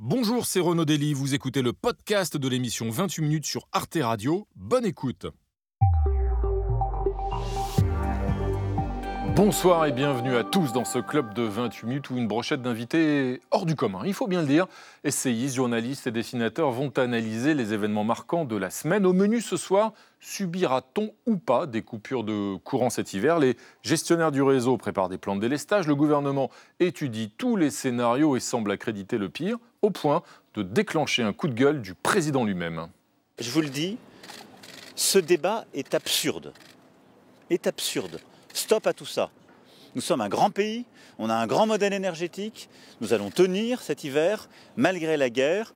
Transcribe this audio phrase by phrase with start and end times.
[0.00, 4.46] Bonjour, c'est Renaud Dely, vous écoutez le podcast de l'émission 28 minutes sur Arte Radio.
[4.54, 5.26] Bonne écoute.
[9.38, 13.40] Bonsoir et bienvenue à tous dans ce club de 28 minutes où une brochette d'invités
[13.52, 14.66] hors du commun, il faut bien le dire.
[15.04, 19.06] Essayistes, journalistes et dessinateurs vont analyser les événements marquants de la semaine.
[19.06, 23.38] Au menu ce soir, subira-t-on ou pas des coupures de courant cet hiver?
[23.38, 26.50] Les gestionnaires du réseau préparent des plans de délestage, le gouvernement
[26.80, 30.24] étudie tous les scénarios et semble accréditer le pire, au point
[30.54, 32.88] de déclencher un coup de gueule du président lui-même.
[33.38, 33.98] Je vous le dis,
[34.96, 36.52] ce débat est absurde.
[37.50, 38.18] Est absurde.
[38.58, 39.30] Stop à tout ça.
[39.94, 40.84] Nous sommes un grand pays,
[41.20, 42.68] on a un grand modèle énergétique,
[43.00, 45.74] nous allons tenir cet hiver malgré la guerre.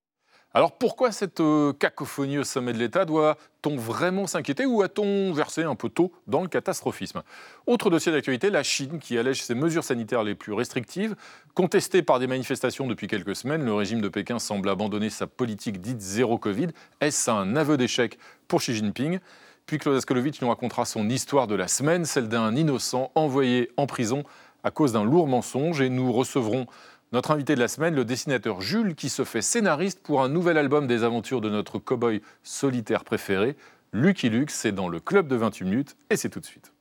[0.52, 5.62] Alors pourquoi cette euh, cacophonie au sommet de l'État Doit-on vraiment s'inquiéter ou a-t-on versé
[5.62, 7.22] un peu tôt dans le catastrophisme?
[7.68, 11.14] Autre dossier d'actualité, la Chine qui allège ses mesures sanitaires les plus restrictives.
[11.54, 15.80] Contestée par des manifestations depuis quelques semaines, le régime de Pékin semble abandonner sa politique
[15.80, 16.70] dite zéro Covid.
[17.00, 19.20] Est-ce un aveu d'échec pour Xi Jinping?
[19.66, 23.86] Puis Claude Askolovitch nous racontera son histoire de la semaine, celle d'un innocent envoyé en
[23.86, 24.24] prison
[24.64, 25.80] à cause d'un lourd mensonge.
[25.80, 26.66] Et nous recevrons
[27.12, 30.58] notre invité de la semaine, le dessinateur Jules, qui se fait scénariste pour un nouvel
[30.58, 33.56] album des aventures de notre cow-boy solitaire préféré,
[33.92, 34.50] Lucky Luke.
[34.50, 36.72] C'est dans le club de 28 minutes et c'est tout de suite.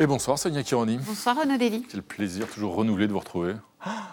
[0.00, 0.96] Et bonsoir Sonia Kironi.
[0.96, 1.82] Bonsoir Renaud Dely.
[1.82, 3.52] Quel plaisir toujours renouvelé de vous retrouver.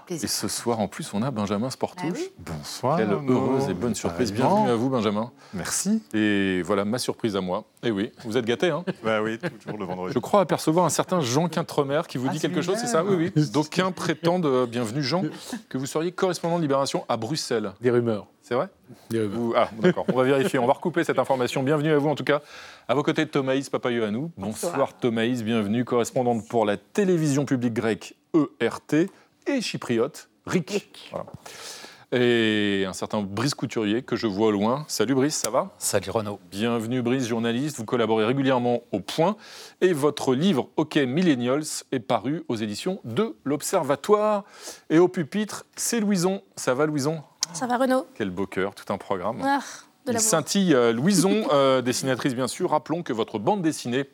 [0.07, 0.23] Plaisir.
[0.23, 2.07] Et ce soir en plus on a Benjamin Sportouche.
[2.11, 2.97] Ah oui Bonsoir.
[2.97, 4.31] Quelle heureuse et bonne surprise.
[4.33, 5.31] Bienvenue à vous Benjamin.
[5.53, 6.01] Merci.
[6.13, 7.65] Et voilà ma surprise à moi.
[7.83, 10.13] Et oui, vous êtes gâté hein Bah oui, toujours le vendredi.
[10.13, 13.03] Je crois apercevoir un certain Jean Quintremer qui vous Ah, dit quelque chose, c'est ça
[13.03, 13.49] Oui, oui.
[13.51, 15.23] D'aucuns prétendent, euh, bienvenue Jean,
[15.69, 17.73] que vous seriez correspondant de Libération à Bruxelles.
[17.81, 18.25] Des rumeurs.
[18.41, 18.69] C'est vrai
[19.09, 19.37] Des rumeurs.
[19.37, 21.63] Vous- Ah, d'accord, on va vérifier, on va recouper cette information.
[21.63, 22.41] Bienvenue à vous en tout cas.
[22.87, 24.31] À vos côtés, Thomaïs Papayoannou.
[24.37, 28.15] Bonsoir, Thomaïs, bienvenue, correspondante pour la télévision publique grecque
[28.61, 29.07] ERT
[29.47, 31.09] et chypriote RIC.
[31.11, 31.25] Voilà.
[32.13, 34.85] Et un certain Brice Couturier que je vois au loin.
[34.87, 35.73] Salut Brice, ça va?
[35.77, 36.39] Salut Renaud.
[36.49, 39.35] Bienvenue Brice, journaliste, vous collaborez régulièrement au Point
[39.81, 44.45] et votre livre OK Millennials est paru aux éditions de l'Observatoire.
[44.89, 46.41] Et au pupitre, c'est Louison.
[46.55, 47.23] Ça va Louison?
[47.51, 48.07] Ça va Renaud?
[48.15, 49.41] Quel beau cœur, tout un programme.
[49.43, 49.59] Ah,
[50.05, 52.69] de Il la scintille euh, Louison, euh, dessinatrice bien sûr.
[52.69, 54.09] Rappelons que votre bande dessinée,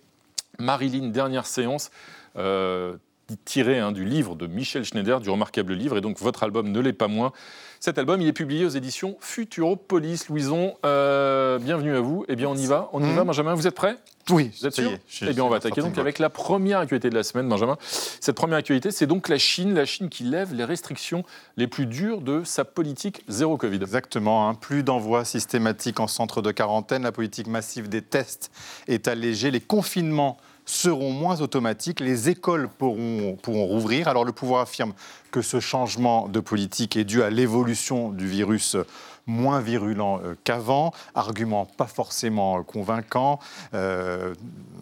[0.58, 1.92] Marilyn, dernière séance,
[2.38, 2.98] euh,
[3.38, 6.80] tirée hein, du livre de Michel Schneider, du remarquable livre, et donc votre album ne
[6.80, 7.32] l'est pas moins.
[7.80, 10.30] Cet album, il est publié aux éditions Futuropolis.
[10.30, 12.24] Louison, euh, bienvenue à vous.
[12.30, 12.90] Eh bien, on y va.
[12.94, 13.16] On y Mhm.
[13.16, 13.98] va, Benjamin, vous êtes prêt?
[14.30, 17.10] Oui, Vous êtes sûr je- Eh bien, on va attaquer donc avec la première actualité
[17.10, 17.76] de la semaine, Benjamin.
[18.22, 21.26] Cette première actualité, c'est donc la Chine, la Chine qui lève les restrictions
[21.58, 23.82] les plus dures de sa politique zéro Covid.
[23.82, 24.54] Exactement, hein.
[24.56, 28.50] plus d'envois systématiques en centre de quarantaine, la politique massive des tests
[28.88, 34.08] est allégée, les confinements seront moins automatiques, les écoles pourront, pourront rouvrir.
[34.08, 34.94] Alors le pouvoir affirme
[35.32, 38.78] que ce changement de politique est dû à l'évolution du virus
[39.26, 43.40] moins virulent euh, qu'avant, argument pas forcément convaincant.
[43.74, 44.34] Euh,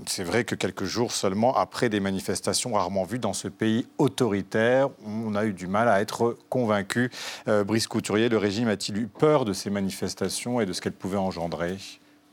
[0.08, 4.90] c'est vrai que quelques jours seulement après des manifestations rarement vues dans ce pays autoritaire,
[5.06, 7.12] on a eu du mal à être convaincu.
[7.48, 10.94] Euh, Brice Couturier, le régime a-t-il eu peur de ces manifestations et de ce qu'elles
[10.94, 11.78] pouvaient engendrer?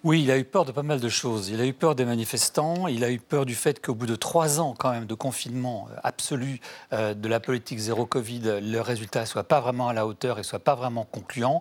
[0.05, 1.49] Oui, il a eu peur de pas mal de choses.
[1.49, 4.15] Il a eu peur des manifestants, il a eu peur du fait qu'au bout de
[4.15, 6.61] trois ans quand même de confinement euh, absolu
[6.93, 10.45] euh, de la politique zéro Covid, le résultat soit pas vraiment à la hauteur et
[10.45, 11.61] soit pas vraiment concluant.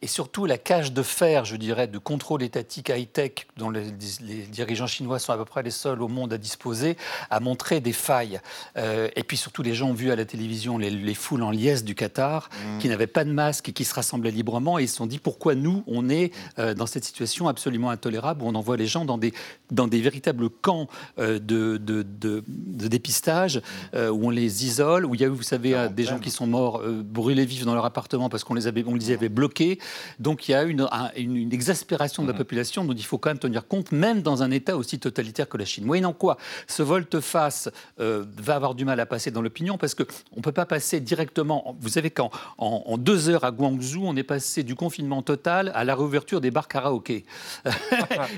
[0.00, 3.92] Et surtout la cage de fer, je dirais, de contrôle étatique high-tech dont les,
[4.22, 6.96] les dirigeants chinois sont à peu près les seuls au monde à disposer,
[7.28, 8.40] a montré des failles.
[8.78, 11.50] Euh, et puis surtout les gens ont vu à la télévision les, les foules en
[11.50, 12.48] liesse du Qatar
[12.80, 15.18] qui n'avaient pas de masque et qui se rassemblaient librement et ils se sont dit
[15.18, 19.04] pourquoi nous on est euh, dans cette situation absolument intolérable où on envoie les gens
[19.04, 19.32] dans des,
[19.70, 20.88] dans des véritables camps
[21.18, 23.60] euh, de, de, de- de dépistage
[23.94, 26.18] euh, où on les isole, où il y a eu, vous savez, euh, des gens
[26.18, 29.28] qui sont morts brûlés vifs dans leur appartement parce qu'on les, avait, on les avait
[29.28, 29.78] bloqués.
[30.18, 33.04] Donc il y a eu une, un- une- une exaspération de la population dont il
[33.04, 35.84] faut quand même tenir compte, même dans un État aussi totalitaire que la Chine.
[35.84, 36.36] Moyennant quoi,
[36.66, 37.68] ce volte-face
[38.00, 40.04] euh, va avoir du mal à passer dans l'opinion parce qu'on
[40.36, 41.76] ne peut pas passer directement.
[41.80, 45.70] Vous savez qu'en en, en deux heures à Guangzhou, on est passé du confinement total
[45.74, 47.24] à la réouverture des bars karaoké.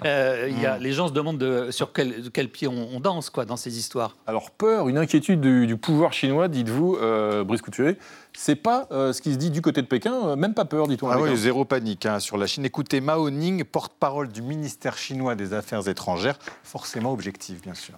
[0.04, 3.00] Euh, il y a, les gens se demandent de- sur quel, quel pied on, on
[3.00, 4.16] danse quoi, dans ces histoires.
[4.26, 7.96] Alors peur, une inquiétude du, du pouvoir chinois, dites-vous, euh, Brice Couturier,
[8.36, 10.86] c'est pas euh, ce qui se dit du côté de Pékin, euh, même pas peur,
[10.88, 11.08] dit-on.
[11.08, 12.64] Ah oui, zéro panique hein, sur la Chine.
[12.64, 17.94] Écoutez, Mao Ning, porte-parole du ministère chinois des Affaires étrangères, forcément objectif, bien sûr.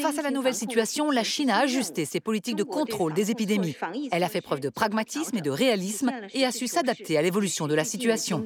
[0.00, 3.76] Face à la nouvelle situation, la Chine a ajusté ses politiques de contrôle des épidémies.
[4.12, 7.66] Elle a fait preuve de pragmatisme et de réalisme et a su s'adapter à l'évolution
[7.66, 8.42] de la situation.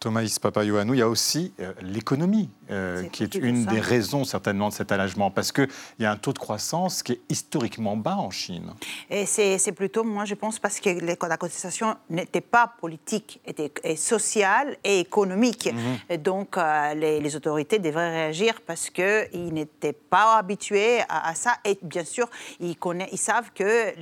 [0.00, 4.70] Thomas Papayoannou, il y a aussi euh, l'économie, euh, qui est une des raisons certainement
[4.70, 5.68] de cet allègement, parce qu'il
[5.98, 8.72] y a un taux de croissance qui est historiquement bas en Chine.
[9.10, 14.78] Et c'est plutôt, moi je pense, parce que la contestation n'était pas politique, était sociale
[14.84, 15.66] et économique.
[15.70, 15.98] Mhm.
[16.08, 21.56] et donc euh, les, autorités devraient réagir parce qu'ils n'étaient pas habitués à, ça.
[21.64, 23.92] Et bien sûr, ils, connaissent, ils savent que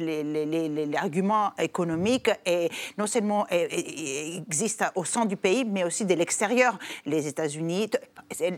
[0.93, 6.79] l'argument économique est, non seulement existe au sein du pays, mais aussi de l'extérieur.
[7.05, 7.91] Les États-Unis,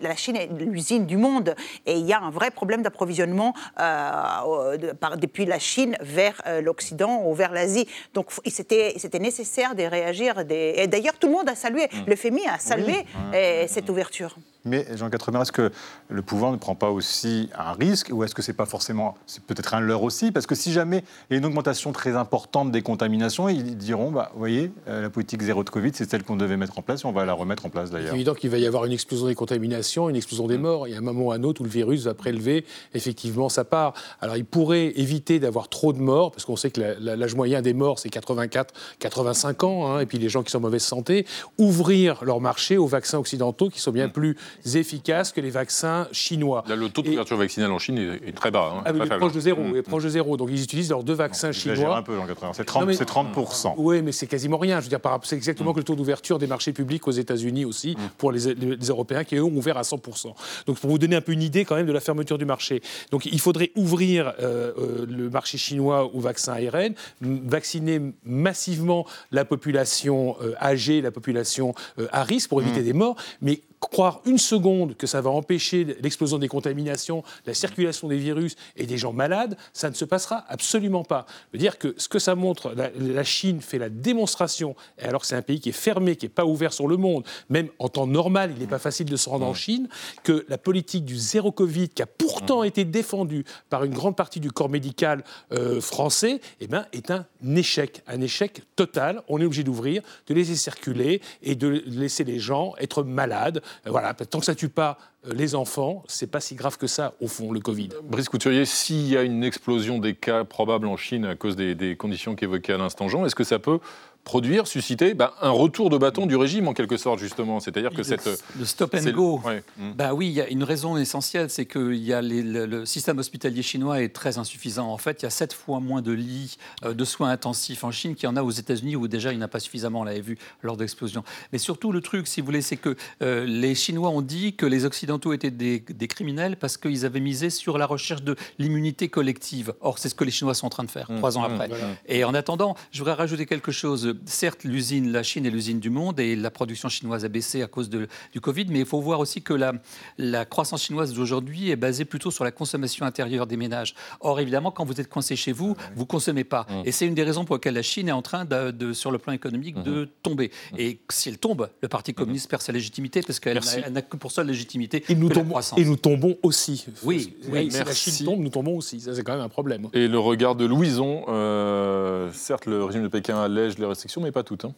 [0.02, 1.54] la Chine est l'usine du monde
[1.86, 4.76] et il y a un vrai problème d'approvisionnement euh,
[5.16, 7.86] depuis la Chine vers euh, l'Occident ou vers l'Asie.
[8.14, 10.44] Donc c'était nécessaire de réagir.
[10.50, 11.98] Et d'ailleurs, tout le monde a salué, mmh.
[12.06, 14.36] le FMI a salué euh, cette ouverture.
[14.64, 15.72] Mais Jean Quatremer, est-ce que
[16.08, 19.42] le pouvoir ne prend pas aussi un risque ou est-ce que c'est pas forcément, c'est
[19.42, 20.32] peut-être un leurre aussi?
[20.32, 24.10] Parce que si jamais il y a une augmentation très importante des contaminations, ils diront,
[24.10, 26.82] bah, vous voyez, euh, la politique zéro de Covid, c'est celle qu'on devait mettre en
[26.82, 28.10] place et on va la remettre en place d'ailleurs.
[28.10, 30.62] C'est évident qu'il va y avoir une explosion des contaminations, une explosion des mm.
[30.62, 30.88] morts.
[30.88, 32.64] Il y a un moment ou un autre où le virus va prélever
[32.94, 33.94] effectivement sa part.
[34.20, 37.74] Alors il pourrait éviter d'avoir trop de morts, parce qu'on sait que l'âge moyen des
[37.74, 41.26] morts, c'est 84, 85 ans, hein, et puis les gens qui sont en mauvaise santé,
[41.58, 44.12] ouvrir leur marché aux vaccins occidentaux qui sont bien mm.
[44.12, 44.36] plus
[44.74, 46.64] efficaces que les vaccins chinois.
[46.68, 48.72] Là, le taux de couverture vaccinale en Chine est, très bas.
[48.76, 49.82] Hein, ah, proche de zéro, mm.
[49.82, 50.36] proche de zéro.
[50.36, 51.98] Donc ils utilisent leurs deux vaccins chinois.
[51.98, 52.14] un peu,
[52.52, 53.74] C'est 30, 30%.
[53.76, 54.80] Oui, mais c'est quasiment rien.
[54.80, 57.92] Je veux dire, c'est exactement que le taux d'ouverture des marchés publics aux États-Unis aussi,
[57.92, 58.10] mm.
[58.18, 58.46] pour les,
[58.88, 60.34] Européens, qui eux ont ouvert à 100%.
[60.66, 62.82] Donc pour vous donner un peu une idée quand même de la fermeture du marché.
[63.10, 69.44] Donc il faudrait ouvrir euh, euh, le marché chinois aux vaccins ARN, vacciner massivement la
[69.44, 71.74] population euh, âgée, la population
[72.12, 76.38] à risque pour éviter des morts, mais croire une seconde que ça va empêcher l'explosion
[76.38, 81.02] des contaminations, la circulation des virus et des gens malades, ça ne se passera absolument
[81.02, 81.26] pas.
[81.52, 85.26] Je veux dire que ce que ça montre, la, Chine fait la démonstration, alors que
[85.26, 87.88] c'est un pays qui est fermé, qui n'est pas ouvert sur le monde, même en
[87.88, 89.88] temps normal, il n'est pas facile de se rendre en Chine,
[90.24, 94.40] que la politique du zéro Covid, qui a pourtant été défendue par une grande partie
[94.40, 99.22] du corps médical euh, français, eh ben, est un échec, un échec total.
[99.28, 104.14] On est obligé d'ouvrir, de laisser circuler et de laisser les gens être malades voilà,
[104.14, 107.28] tant que ça tue pas euh, les enfants, c'est pas si grave que ça, au
[107.28, 107.90] fond, le Covid.
[108.04, 111.74] Brice Couturier, s'il y a une explosion des cas probables en Chine à cause des,
[111.74, 113.80] des conditions qu'évoquait à l'instant Jean, est-ce que ça peut
[114.24, 117.60] produire, susciter bah, un retour de bâton du régime en quelque sorte justement.
[117.60, 118.28] C'est-à-dire que cette
[118.58, 119.40] le stop and go.
[119.76, 119.92] Mm.
[119.96, 123.62] Bah oui, il y a une raison essentielle, c'est que y a le, système hospitalier
[123.62, 124.88] chinois est très insuffisant.
[124.88, 127.90] En fait, il y a sept fois moins de lits euh, de soins intensifs en
[127.90, 130.00] Chine qu'il y en a aux États-Unis où déjà il n'y en a pas suffisamment.
[130.00, 131.24] On l'avait vu lors de l'explosion.
[131.52, 134.66] Mais surtout le truc, si vous voulez, c'est que euh, les Chinois ont dit que
[134.66, 139.74] les Occidentaux étaient des, criminels parce qu'ils avaient misé sur la recherche de l'immunité collective.
[139.80, 141.16] Or, c'est ce que les Chinois sont en train de faire mm.
[141.16, 141.52] trois ans mm.
[141.52, 141.70] après.
[142.06, 145.90] Et en attendant, je voudrais rajouter quelque chose certes, l'usine, la Chine est l'usine du
[145.90, 149.00] monde et la production chinoise a baissé à cause de, du Covid, mais il faut
[149.00, 149.72] voir aussi que la,
[150.18, 153.94] la croissance chinoise d'aujourd'hui est basée plutôt sur la consommation intérieure des ménages.
[154.20, 156.66] Or, évidemment, quand vous êtes coincé chez vous, vous consommez pas.
[156.68, 156.82] Mmh.
[156.84, 159.18] Et c'est une des raisons pour lesquelles la Chine est en train, de, sur le
[159.18, 160.08] plan économique, de mmh.
[160.22, 160.50] tomber.
[160.72, 160.76] Mmh.
[160.78, 163.60] Et si elle tombe, le Parti communiste perd sa légitimité parce qu'elle
[163.90, 165.78] n'a que pour seule légitimité et nous que tombons, la croissance.
[165.78, 166.86] Et nous tombons aussi.
[167.02, 169.00] Oui, oui, si la Chine tombe, nous tombons aussi.
[169.00, 169.88] Ça, c'est quand même un problème.
[169.92, 174.32] Et le regard de Louison, euh, certes, le régime de Pékin allège les restrictions, mais
[174.32, 174.64] pas toutes.
[174.64, 174.74] Hein.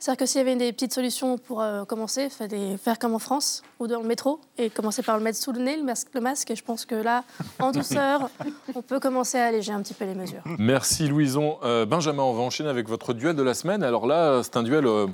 [0.00, 3.14] C'est-à-dire que s'il y avait des petites solutions pour euh, commencer, il fallait faire comme
[3.14, 5.82] en France ou dans le métro et commencer par le mettre sous le nez, le
[5.82, 6.08] masque.
[6.14, 7.22] Le masque et je pense que là,
[7.58, 8.30] en douceur,
[8.74, 10.42] on peut commencer à alléger un petit peu les mesures.
[10.58, 11.58] Merci Louison.
[11.64, 13.82] Euh, Benjamin, on va enchaîner avec votre duel de la semaine.
[13.82, 15.06] Alors là, c'est un duel euh,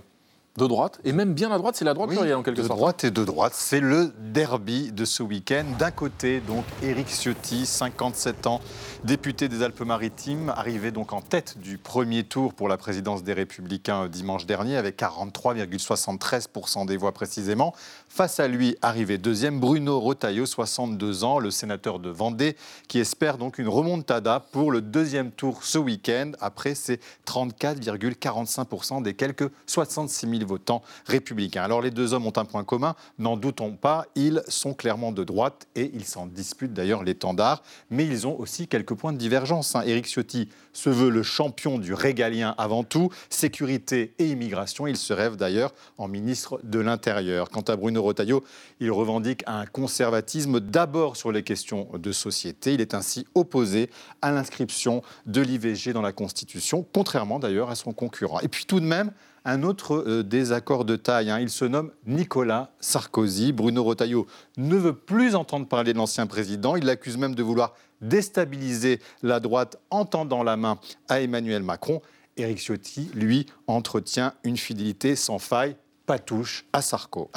[0.56, 2.70] de droite, et même bien à droite, c'est la droite plurielle en quelque sorte.
[2.70, 5.64] De droite et de droite, c'est le derby de ce week-end.
[5.78, 8.60] D'un côté, donc, Éric Ciotti, 57 ans,
[9.04, 14.04] député des Alpes-Maritimes, arrivé donc en tête du premier tour pour la présidence des Républicains
[14.04, 17.74] euh, dimanche dernier, avec 43,73% des voix précisément.
[18.16, 22.56] Face à lui, arrivé deuxième, Bruno Rotaillot, 62 ans, le sénateur de Vendée,
[22.88, 29.12] qui espère donc une remontada pour le deuxième tour ce week-end, après ses 34,45% des
[29.12, 31.62] quelques 66 000 votants républicains.
[31.62, 35.22] Alors les deux hommes ont un point commun, n'en doutons pas, ils sont clairement de
[35.22, 39.76] droite et ils s'en disputent d'ailleurs l'étendard, mais ils ont aussi quelques points de divergence.
[39.76, 39.82] Hein.
[39.84, 44.86] Éric Ciotti se veut le champion du régalien avant tout, sécurité et immigration.
[44.86, 47.48] Il se rêve d'ailleurs en ministre de l'Intérieur.
[47.48, 48.44] Quant à Bruno Retailleau,
[48.78, 52.74] il revendique un conservatisme d'abord sur les questions de société.
[52.74, 53.88] Il est ainsi opposé
[54.20, 58.40] à l'inscription de l'IVG dans la Constitution, contrairement d'ailleurs à son concurrent.
[58.40, 59.12] Et puis tout de même,
[59.46, 61.30] un autre euh, désaccord de taille.
[61.30, 61.38] Hein.
[61.38, 63.52] Il se nomme Nicolas Sarkozy.
[63.52, 64.26] Bruno Retailleau
[64.58, 66.74] ne veut plus entendre parler de l'ancien président.
[66.74, 72.02] Il l'accuse même de vouloir déstabiliser la droite en tendant la main à Emmanuel Macron.
[72.36, 75.76] Éric Ciotti, lui, entretient une fidélité sans faille
[76.06, 77.30] pas touche à Sarko.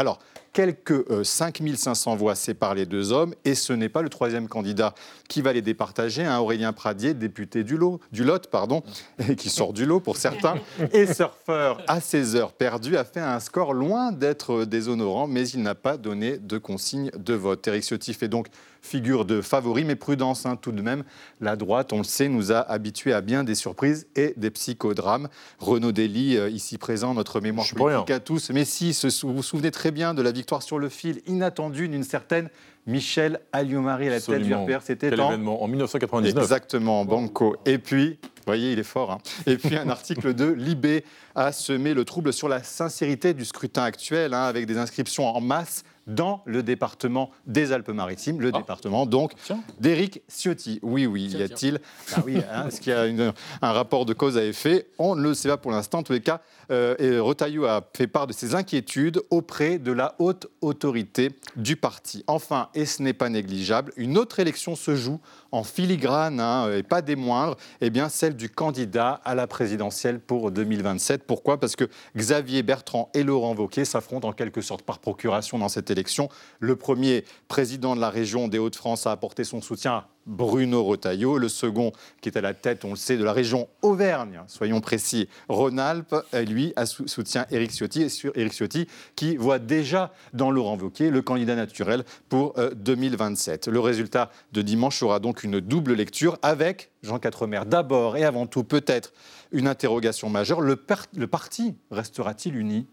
[0.53, 4.94] Quelques 5500 voix séparent les deux hommes, et ce n'est pas le troisième candidat
[5.27, 8.84] qui va les départager, hein, Aurélien Pradier, député du, lot, du Lot, pardon,
[9.38, 10.56] qui sort du lot pour certains,
[10.94, 15.62] et surfeur à ses heures perdues, a fait un score loin d'être déshonorant, mais il
[15.62, 17.68] n'a pas donné de consigne de vote.
[17.68, 18.48] Eric Ciotti fait donc
[18.82, 21.03] figure de favori, mais prudence hein, tout de même.
[21.41, 25.27] La droite, on le sait, nous a habitués à bien des surprises et des psychodrames.
[25.60, 28.51] Renaud Dely, euh, ici présent, notre mémoire politique à tous.
[28.51, 32.03] Mais si, vous vous souvenez très bien de la victoire sur le fil inattendue d'une
[32.03, 32.50] certaine
[32.88, 34.53] Michel Alliot-Marie à la tête du.
[34.53, 34.81] RPR.
[34.81, 36.41] C'était Quel en événement En 1999.
[36.43, 37.55] Exactement, Banco.
[37.65, 39.12] Et puis, vous voyez, il est fort.
[39.12, 39.17] hein.
[39.46, 41.03] Et puis, un article de Libé
[41.36, 45.39] a semé le trouble sur la sincérité du scrutin actuel, hein, avec des inscriptions en
[45.41, 48.58] masse dans le département des Alpes-Maritimes, le Ah.
[48.58, 49.34] département donc
[49.80, 50.80] d'Éric Ciotti.
[50.82, 51.80] Oui, oui, y a-t-il
[52.16, 54.88] Ah oui, hein, Est-ce qu'il y a une- un rapport de cause à effet?
[54.98, 56.00] On ne le sait pas pour l'instant.
[56.00, 59.92] En tous les cas, euh, et Retailleau a fait part de ses inquiétudes auprès de
[59.92, 62.24] la haute autorité du parti.
[62.28, 65.20] Enfin, et ce n'est pas négligeable, une autre élection se joue
[65.51, 70.20] en filigrane, hein, et pas des moindres, eh bien celle du candidat à la présidentielle
[70.20, 71.24] pour 2027.
[71.25, 71.60] Pourquoi?
[71.60, 75.89] Parce que Xavier Bertrand et Laurent Wauquiez s'affrontent en quelque sorte par procuration dans cette
[75.91, 76.29] élection.
[76.60, 81.38] Le premier président de la région des Hauts-de-France a apporté son soutien Bruno Retailleau.
[81.38, 84.79] Le second, qui est à la tête, on le sait, de la région Auvergne, soyons
[84.79, 86.74] précis, Rhône-Alpes, euh, lui,
[87.05, 92.69] soutient Éric Ciotti, Ciotti, qui voit déjà dans Laurent Wauquiez le candidat naturel pour euh,
[92.75, 93.67] 2027.
[93.67, 98.45] Le résultat de dimanche aura donc une double lecture avec Jean Quatremer d'abord et avant
[98.45, 99.12] tout peut-être
[99.51, 100.62] une interrogation majeure.
[100.62, 102.88] Le, par- le parti restera-t-il uni?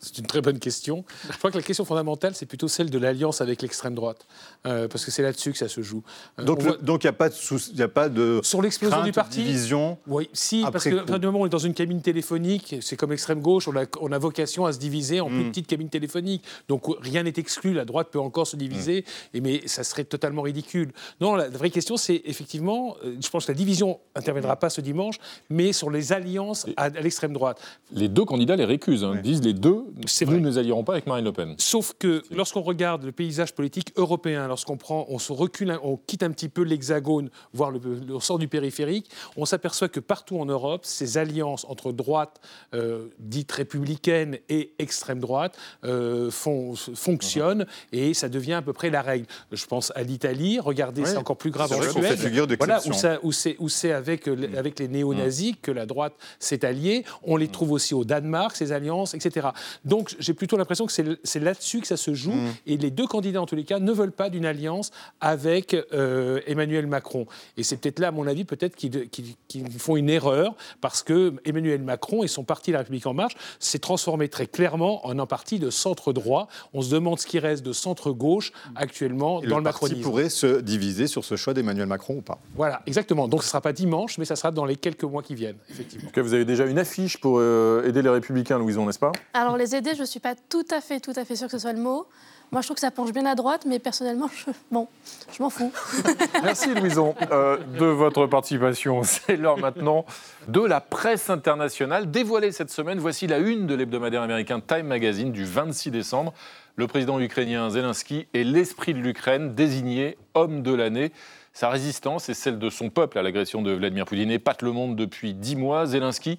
[0.00, 1.04] C'est une très bonne question.
[1.30, 4.26] Je crois que la question fondamentale, c'est plutôt celle de l'alliance avec l'extrême droite,
[4.66, 6.02] Euh, parce que c'est là-dessus que ça se joue.
[6.38, 9.12] Euh, Donc voit- il n'y a pas de, y a pas de sur l'explosion du
[9.12, 9.98] parti, division.
[10.06, 12.76] Oui, si, parce que à partir du moment où on est dans une cabine téléphonique,
[12.80, 15.48] c'est comme extrême gauche, on a, on a vocation à se diviser en plus Mm.
[15.50, 16.44] petites cabines téléphoniques.
[16.68, 19.36] Donc rien n'est exclu, la droite peut encore se diviser, Mm.
[19.36, 20.92] et, mais ça serait totalement ridicule.
[21.20, 24.70] Non, la, la vraie question, c'est effectivement, euh, je pense que la division interviendra pas
[24.70, 25.16] ce dimanche,
[25.50, 27.60] mais sur les alliances à, à l'extrême droite.
[27.92, 29.22] Les deux candidats les récusent, hein, Ouais.
[29.22, 29.86] disent les deux, Nous
[30.26, 30.34] vrai.
[30.36, 31.54] ne nous allierons pas avec Marine Le Pen.
[31.58, 36.22] Sauf que lorsqu'on regarde le paysage politique européen, lorsqu'on prend, on se recule, on quitte
[36.22, 37.80] un petit peu l'hexagone, voire le,
[38.20, 42.40] sort du périphérique, on s'aperçoit que partout en Europe, ces alliances entre droite
[42.74, 48.90] euh, dite républicaine et extrême droite euh, font- fonctionnent et ça devient à peu près
[48.90, 49.26] la règle.
[49.52, 50.58] Je pense à l'Italie.
[50.60, 52.18] Regardez, c'est encore plus grave en Suède.
[52.18, 52.80] figure Voilà,
[53.22, 57.04] où où c'est avec, euh, avec les néo-nazis que la droite s'est alliée.
[57.22, 59.48] On les trouve aussi au Danemark, ces alliances, etc.
[59.84, 62.34] Donc j'ai plutôt l'impression que c'est là-dessus que ça se joue.
[62.66, 66.40] Et les deux candidats, en tous les cas, ne veulent pas d'une alliance avec euh,
[66.46, 67.26] Emmanuel Macron.
[67.56, 71.82] Et c'est peut-être là, à mon avis, peut-être qu'ils font une erreur parce que Emmanuel
[71.82, 75.58] Macron et son parti La République En Marche s'est transformé très clairement en un parti
[75.58, 76.48] de centre-droit.
[76.72, 80.02] On se demande ce qui reste de centre-gauche actuellement Et dans le le, parti macronisme.
[80.02, 82.38] pourrait se diviser sur ce choix d'Emmanuel Macron ou pas?
[82.54, 83.28] Voilà, exactement.
[83.28, 85.56] Donc ce ne sera pas dimanche, mais ça sera dans les quelques mois qui viennent,
[85.70, 86.04] effectivement.
[86.04, 88.98] En tout cas, vous avez déjà une affiche pour euh, aider les Républicains, Louison, n'est-ce
[88.98, 89.12] pas?
[89.44, 91.52] Alors les aider, je ne suis pas tout à fait, tout à fait sûre que
[91.52, 92.06] ce soit le mot.
[92.50, 94.88] Moi, je trouve que ça penche bien à droite, mais personnellement, je, bon,
[95.36, 95.70] je m'en fous.
[96.42, 99.02] Merci Louison euh, de votre participation.
[99.02, 100.06] C'est l'heure maintenant
[100.48, 102.10] de la presse internationale.
[102.10, 106.32] Dévoilée cette semaine, voici la une de l'hebdomadaire américain Time Magazine du 26 décembre.
[106.76, 111.12] Le président ukrainien Zelensky est l'esprit de l'Ukraine, désigné homme de l'année.
[111.52, 114.96] Sa résistance et celle de son peuple à l'agression de Vladimir Poutine épate le monde
[114.96, 115.84] depuis dix mois.
[115.84, 116.38] Zelensky,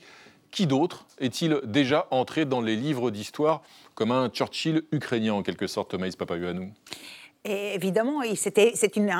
[0.56, 3.62] qui d'autre est-il déjà entré dans les livres d'histoire
[3.94, 6.72] comme un Churchill ukrainien en quelque sorte, Thomas Papayoannou
[7.48, 8.22] Et évidemment,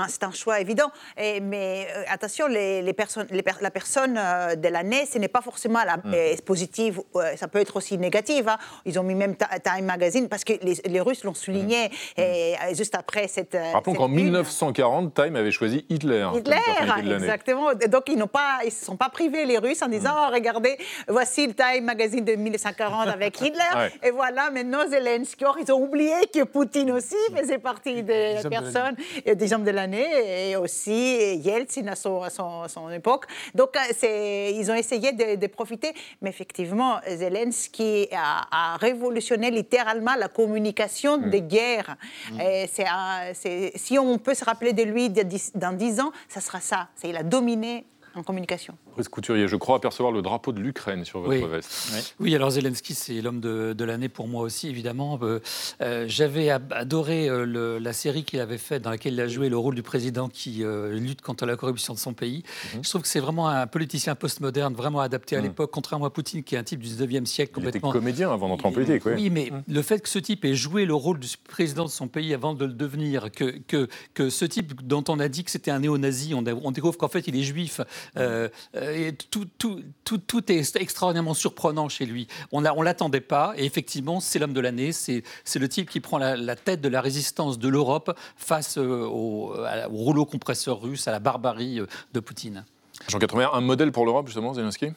[0.08, 0.92] c'est un, choix évident.
[1.18, 5.18] Et- mais euh, attention, les, les personnes, les per- la personne euh, de l'année, ce
[5.20, 8.50] n'est pas forcément la, euh, positive, euh, ça peut être aussi négative.
[8.50, 8.58] hein.
[8.86, 12.74] Ils ont mis même Time Magazine parce que les, les Russes l'ont souligné et, euh,
[12.76, 13.56] juste après cette.
[13.74, 14.16] Rappelons qu'en une.
[14.16, 16.28] 1940, Time avait choisi Hitler.
[16.32, 16.58] comme Hitler,
[17.04, 17.74] de exactement.
[17.76, 18.18] Donc ils
[18.66, 20.28] ils se sont pas privés les Russes en disant Mm.
[20.28, 20.78] Oh, regardez,
[21.08, 23.52] voici le Time Magazine de 1940 avec Hitler.
[23.76, 23.92] Ouais.
[24.04, 25.44] Et voilà, maintenant Zelensky.
[25.46, 28.96] Or, ils ont oublié que Poutine aussi faisait partie hommes de personnes,
[29.26, 33.26] et des hommes de l'année, et aussi Yeltsin à son, à son- à son époque.
[33.54, 35.92] Donc euh, ils ont essayé de, de profiter,
[36.22, 41.30] mais effectivement, Zelensky a, a révolutionné littéralement la communication Mm.
[41.30, 41.96] des guerres.
[42.40, 46.88] Et c'est- si on peut se rappeler de lui dans dix ans, ça sera ça.
[47.04, 48.76] Il a dominé en communication.
[48.96, 51.46] Brice Couturier, je crois apercevoir le drapeau de l'Ukraine sur votre Oui.
[51.52, 52.14] veste.
[52.22, 55.20] Oui, alors Zelensky, c'est l'homme de, de l'année pour moi aussi, évidemment.
[55.22, 55.40] Euh,
[55.82, 59.50] euh, J'avais adoré euh, le- la série qu'il avait faite, dans laquelle il a joué
[59.50, 62.44] le rôle du président qui euh, lutte contre la corruption de son pays.
[62.82, 65.46] Je trouve que c'est vraiment un politicien postmoderne, vraiment adapté à Mhm.
[65.48, 67.92] l'époque, contrairement à Poutine, qui est un type du 19e siècle Il était complètement.
[67.92, 69.12] comédien avant d'entrer en politique, oui.
[69.16, 72.08] Oui, mais le fait que ce type ait joué le rôle du président de son
[72.08, 75.52] pays avant de le devenir, que, que, que ce type dont on a dit que
[75.52, 77.82] c'était un néo-nazi, on, découvre qu'en fait il est juif,
[78.18, 82.28] euh, euh, et tout, tout, tout, est extraordinairement surprenant chez lui.
[82.52, 85.24] On ne l'attendait pas, et effectivement, c'est l'homme de l'année, c'est
[85.56, 89.98] le type qui prend la, tête de la résistance de l'Europe face euh, au, au
[89.98, 92.66] rouleau compresseur russe, à la barbarie euh, de Poutine.
[93.10, 94.94] Jean 80, un modèle pour l'Europe, justement, Zelensky?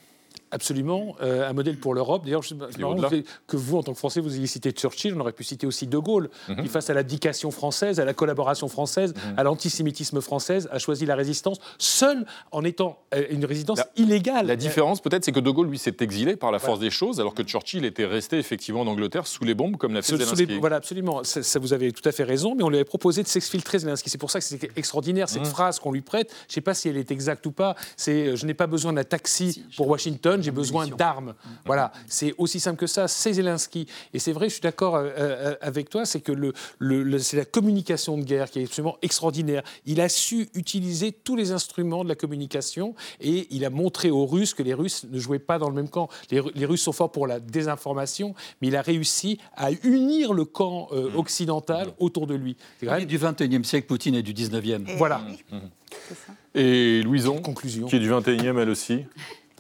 [0.51, 2.25] Absolument, euh, un modèle pour l'Europe.
[2.25, 5.15] D'ailleurs, je- c'est marrant que, que vous, en tant que Français, vous ayez cité Churchill,
[5.15, 6.63] on aurait pu citer aussi De Gaulle, Mhm.
[6.63, 11.15] qui, face à l'abdication française, à la collaboration française, à l'antisémitisme française, a choisi la
[11.17, 14.47] résistance, seul en étant euh, une résistance La- illégale.
[14.47, 17.21] La différence, peut-être, c'est que De Gaulle, lui, s'est exilé par la force des choses,
[17.21, 20.35] alors que Churchill était resté effectivement en Angleterre sous les bombes, comme l'a fait Sous-
[20.35, 21.25] les- voilà, absolument.
[21.25, 23.79] Ça, ça, vous avez tout à fait raison, mais on lui avait proposé de s'exfiltrer
[23.81, 24.09] Zelensky.
[24.11, 26.31] C'est pour ça que c'est extraordinaire cette phrase qu'on lui prête.
[26.49, 27.75] Je ne sais pas si elle est exacte ou pas.
[27.97, 31.35] C'est euh, je n'ai pas besoin d'un taxi pour Washington, j'ai besoin d'armes.
[31.67, 33.09] Voilà, c'est aussi simple que ça.
[33.09, 33.87] C'est Zelensky.
[34.15, 37.19] Et c'est vrai, je suis d'accord euh, euh, avec toi, c'est que le, le- le-
[37.19, 39.63] c'est la communication de guerre qui est absolument extraordinaire.
[39.87, 44.27] Il a su utiliser tous les instruments de la communication et il a montré aux
[44.27, 46.09] Russes que les Russes ne jouaient pas dans le même camp.
[46.31, 50.33] Les, Ru- les Russes sont forts pour la désinformation, mais il a réussi à unir
[50.33, 52.57] le camp euh, occidental autour de lui.
[52.81, 54.89] C'est quand même du 21e siècle, Poutine est du 19e.
[54.89, 55.21] Et- Voilà.
[55.51, 56.33] ça.
[56.55, 57.87] Et Louison, conclusion.
[57.87, 59.05] qui est du 21e, elle aussi?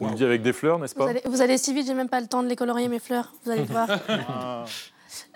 [0.00, 1.94] On le dit avec des fleurs, n'est-ce Vous pas allez, vous allez si vite, j'ai
[1.94, 3.32] même pas le temps de les colorier mes fleurs.
[3.44, 3.88] Vous allez voir.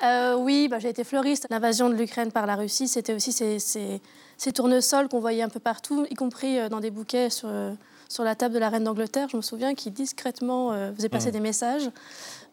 [0.04, 1.46] Euh, oui, bah, j'ai été fleuriste.
[1.50, 4.00] L'invasion de l'Ukraine par la Russie, c'était aussi ces, ces-
[4.36, 7.72] ces tournesols qu'on voyait un peu partout, y compris euh, dans des bouquets sur, euh,
[8.08, 9.28] sur la table de la reine d'Angleterre.
[9.30, 11.88] Je me souviens qui discrètement euh, faisait passer des messages.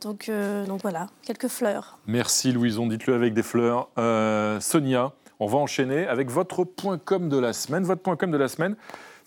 [0.02, 1.98] Donc, euh, donc voilà, quelques fleurs.
[2.08, 3.90] Merci Louison, dites-le avec des fleurs.
[3.98, 7.84] Euh, Sonia, on va enchaîner avec votre point com de la semaine.
[7.84, 8.76] Votre point com de la semaine,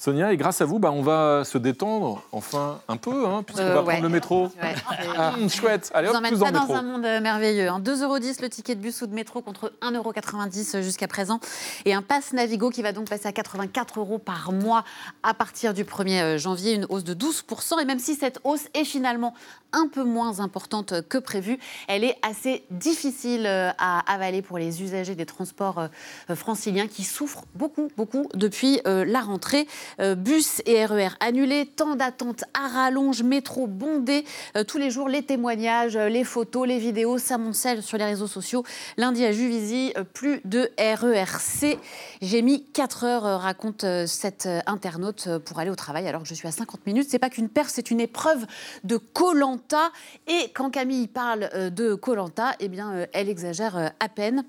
[0.02, 3.66] Sonia, et grâce à vous, bah, on va se détendre, enfin un peu, hein, puisqu'on
[3.66, 3.92] Euh, va ouais.
[3.92, 4.46] prendre le métro.
[4.60, 4.74] Ouais,
[5.16, 6.74] Ah, chouette, allez hop, tous dans pas le dans métro.
[6.74, 7.68] un monde euh, merveilleux.
[7.68, 7.78] Hein.
[7.78, 11.38] 2,10€ le ticket de bus ou de métro contre 1,90€ jusqu'à présent.
[11.84, 14.82] Et un pass Navigo qui va donc passer à 84 euros par mois
[15.22, 17.80] à partir du 1er janvier, une hausse de 12%.
[17.80, 19.34] Et même si cette hausse est finalement
[19.72, 24.82] un peu moins importante que prévu, elle est assez difficile euh, à avaler pour les
[24.82, 29.66] usagers des transports euh, franciliens qui souffrent beaucoup, beaucoup depuis euh, la rentrée.
[30.00, 34.24] Euh, Bus et RER annulés, temps d'attente à rallonge, métro bondé.
[34.56, 38.26] Euh, Tous les jours, les témoignages, euh, les photos, les vidéos s'amoncellent sur les réseaux
[38.26, 38.64] sociaux.
[38.96, 41.78] Lundi à Juvisy, plus de RERC.
[42.20, 46.34] J'ai mis 4 heures, raconte cet euh, internaute, pour aller au travail alors que je
[46.34, 47.06] suis à 50 minutes.
[47.08, 48.46] C'est pas qu'une perf, c'est une épreuve
[48.84, 49.90] de Colanta.
[50.26, 54.44] Et quand Camille parle de Colanta, eh bien, elle exagère à peine.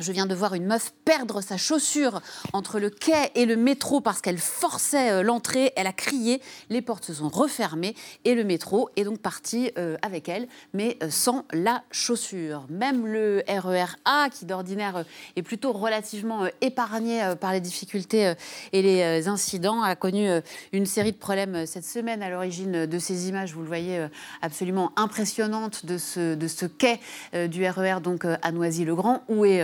[0.00, 2.20] Je viens de voir une meuf perdre sa chaussure
[2.52, 5.72] entre le quai et le métro parce qu'elle forçait euh, l'entrée.
[5.76, 9.96] Elle a crié, les portes se sont refermées et le métro est donc parti euh,
[10.02, 12.66] avec elle, mais euh, sans la chaussure.
[12.70, 15.04] Même le RER A, qui d'ordinaire
[15.36, 18.34] est plutôt relativement épargné par les difficultés
[18.72, 20.28] et les incidents, a connu
[20.72, 23.52] une série de problèmes cette semaine à l'origine de ces images.
[23.52, 24.06] Vous le voyez
[24.42, 27.00] absolument impressionnantes de ce, de ce quai
[27.48, 29.22] du RER donc euh, à Noisy-le-Grand.
[29.28, 29.62] Où est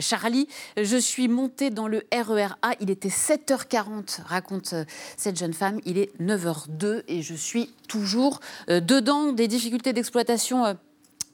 [0.00, 2.72] Charlie Je suis montée dans le RER A.
[2.80, 4.84] Il était 7h40, raconte euh,
[5.16, 5.80] cette jeune femme.
[5.84, 9.32] Il est 9h02 et je suis toujours euh, dedans.
[9.32, 10.76] Des difficultés d'exploitation.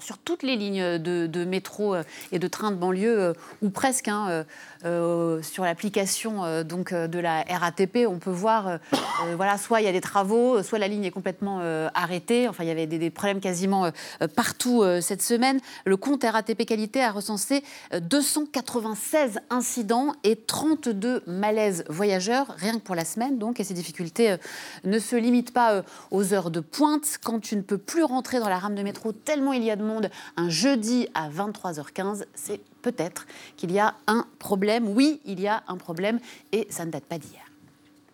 [0.03, 3.33] Euh, sur toutes les lignes de, de métro euh, et de train de banlieue, euh,
[3.62, 4.45] ou presque, hein, euh,
[4.85, 9.57] euh, sur l'application euh, donc euh, de la RATP, on peut voir, euh, euh, voilà,
[9.57, 12.49] soit il y a des travaux, soit la ligne est complètement euh, arrêtée.
[12.49, 15.61] Enfin, il y avait des, problèmes quasiment euh, partout euh, cette semaine.
[15.85, 17.62] Le compte RATP Qualité a recensé
[17.93, 23.38] euh, 296 incidents et 32 malaises voyageurs, rien que pour la semaine.
[23.38, 24.37] Donc, et ces difficultés euh,
[24.85, 27.19] ne se limitent pas euh, aux heures de pointe.
[27.23, 29.77] Quand tu ne peux plus rentrer dans la rame de métro tellement il y a
[29.77, 29.91] de monde
[30.37, 33.26] un jeudi à 23h15, c'est peut-être
[33.57, 34.88] qu'il y a un problème.
[34.88, 36.18] Oui, il y a un problème
[36.52, 37.42] et ça ne date pas d'hier.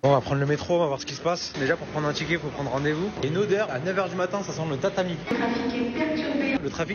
[0.04, 1.52] On va prendre le métro, on va voir ce qui se passe.
[1.58, 3.10] Déjà, pour prendre un ticket, il faut prendre rendez-vous.
[3.18, 5.16] Il y a une odeur, à 9h du matin, ça sent le tatami.
[5.28, 6.47] Le trafic,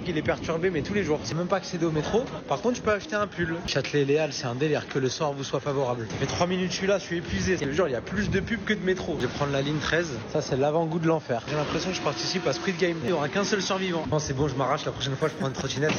[0.07, 1.19] il est perturbé, mais tous les jours.
[1.23, 2.23] C'est même pas accéder au métro.
[2.47, 3.55] Par contre, tu peux acheter un pull.
[3.67, 6.07] Châtelet Léal, c'est un délire que le soir vous soit favorable.
[6.09, 7.57] Ça fait 3 minutes, je suis là, je suis épuisé.
[7.63, 9.17] Le jour, il y a plus de pubs que de métro.
[9.19, 10.07] Je vais prendre la ligne 13.
[10.31, 11.43] Ça, c'est l'avant-goût de l'enfer.
[11.47, 12.97] J'ai l'impression que je participe à Squid Game.
[13.03, 14.05] Il n'y aura qu'un seul survivant.
[14.11, 14.85] Non, c'est bon, je m'arrache.
[14.85, 15.93] La prochaine fois, je prends une trottinette.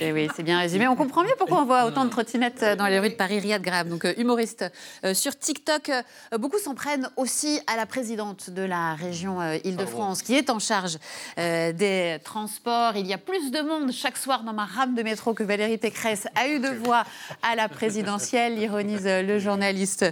[0.00, 0.88] Et oui, c'est bien résumé.
[0.88, 3.38] On comprend mieux pourquoi on voit autant de trottinettes euh, dans les rues de Paris.
[3.38, 4.64] Riyad Graham, donc euh, humoriste
[5.04, 5.88] euh, sur TikTok.
[6.36, 10.98] Beaucoup s'en prennent aussi à la présidente de la région Île-de-France, qui est en charge
[11.36, 12.96] des transports.
[12.96, 15.78] Il y a plus de monde chaque soir dans ma rame de métro que Valérie
[15.78, 17.04] Pécresse a eu de voix
[17.42, 20.04] à la présidentielle, ironise le journaliste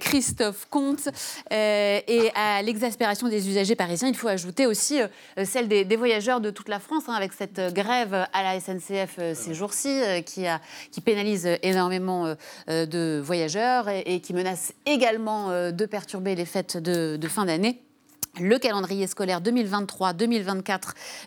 [0.00, 1.08] Christophe Comte.
[1.50, 5.00] Et à l'exaspération des usagers parisiens, il faut ajouter aussi
[5.44, 9.18] celle des, des voyageurs de toute la France, hein, avec cette grève à la SNCF
[9.32, 10.60] ces jours-ci, euh, qui, a-
[11.04, 12.34] pénalise énormément euh,
[12.68, 17.80] euh, de voyageurs et, qui menace également euh, de perturber les fêtes de, fin d'année.
[18.40, 20.80] Le calendrier scolaire 2023-2024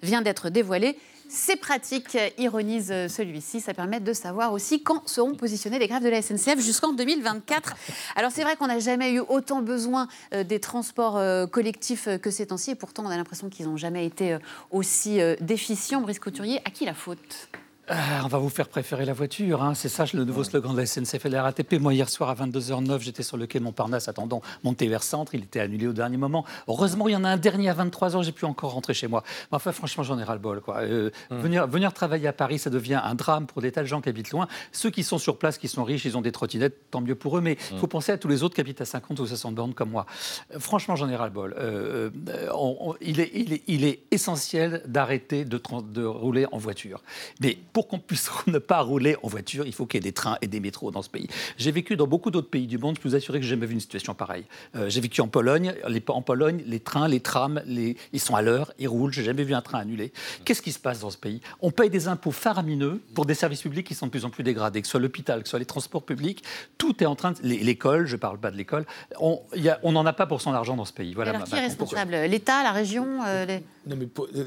[0.04, 0.98] vient d'être dévoilé.
[1.30, 3.60] C'est pratique, euh, ironise euh, celui-ci.
[3.60, 7.76] Ça permet de savoir aussi quand seront positionnées les grèves de la SNCF jusqu'en 2024.
[8.16, 12.18] Alors c'est vrai qu'on n'a jamais eu autant besoin euh, des transports euh, collectifs euh,
[12.18, 12.72] que ces temps-ci.
[12.72, 14.40] Et pourtant, on a l'impression qu'ils n'ont jamais été euh,
[14.72, 16.00] aussi euh, déficients.
[16.00, 17.50] Brice Couturier, à qui la faute?
[17.90, 19.74] Ah, on va vous faire préférer la voiture, hein.
[19.74, 21.76] c'est ça le nouveau slogan de la SNCF et de la RATP.
[21.80, 25.36] Moi, hier soir à 22h09, j'étais sur le quai Montparnasse attendant monter vers Centre.
[25.36, 26.44] Il était annulé au dernier moment.
[26.68, 29.24] Heureusement, il y en a un dernier à 23h, j'ai pu encore rentrer chez moi.
[29.52, 30.60] Mais enfin, franchement, j'en ai ras-le-bol.
[30.60, 30.80] quoi.
[30.80, 34.02] Euh, venir, venir travailler à Paris, ça devient un drame pour des tas de gens
[34.02, 34.50] qui habitent loin.
[34.74, 37.38] Ceux qui sont sur place, qui sont riches, ils ont des trottinettes, tant mieux pour
[37.38, 37.42] eux.
[37.42, 39.74] Mais il faut penser à tous les autres qui habitent à 50 ou 60 bornes
[39.74, 40.06] comme moi.
[40.54, 41.56] Euh, franchement, j'en ai ras-le-bol.
[41.58, 42.10] Euh,
[43.00, 45.62] il, est, il essentiel d'arrêter de,
[45.94, 47.02] de rouler en voiture.
[47.40, 50.12] Mais pour qu'on puisse ne pas rouler en voiture, il faut qu'il y ait des
[50.12, 51.28] trains et des métros dans ce pays.
[51.60, 53.68] J'ai vécu dans beaucoup d'autres pays du monde, je peux vous assurer que j'ai jamais
[53.68, 54.46] vu une situation pareille.
[54.76, 55.76] Euh, j'ai vécu en Pologne.
[55.88, 59.14] Les- en Pologne, les trains, les trams, les- ils sont à l'heure, ils roulent.
[59.14, 60.12] J'ai jamais vu un train annulé.
[60.44, 61.40] Qu'est-ce qui se passe dans ce pays?
[61.62, 64.42] On paye des impôts faramineux pour des services publics qui sont de plus en plus
[64.44, 66.44] dégradés, que ce soit l'hôpital, que ce soit les transports publics.
[66.80, 67.38] Tout est en train de...
[67.44, 68.88] les- L'école, je parle pas de l'école.
[69.20, 71.14] On n'en a pas pour son argent dans ce pays.
[71.14, 72.14] Voilà Alors ma- qui est responsable?
[72.28, 74.46] L'État, la région euh, les- Non, mais pour- euh,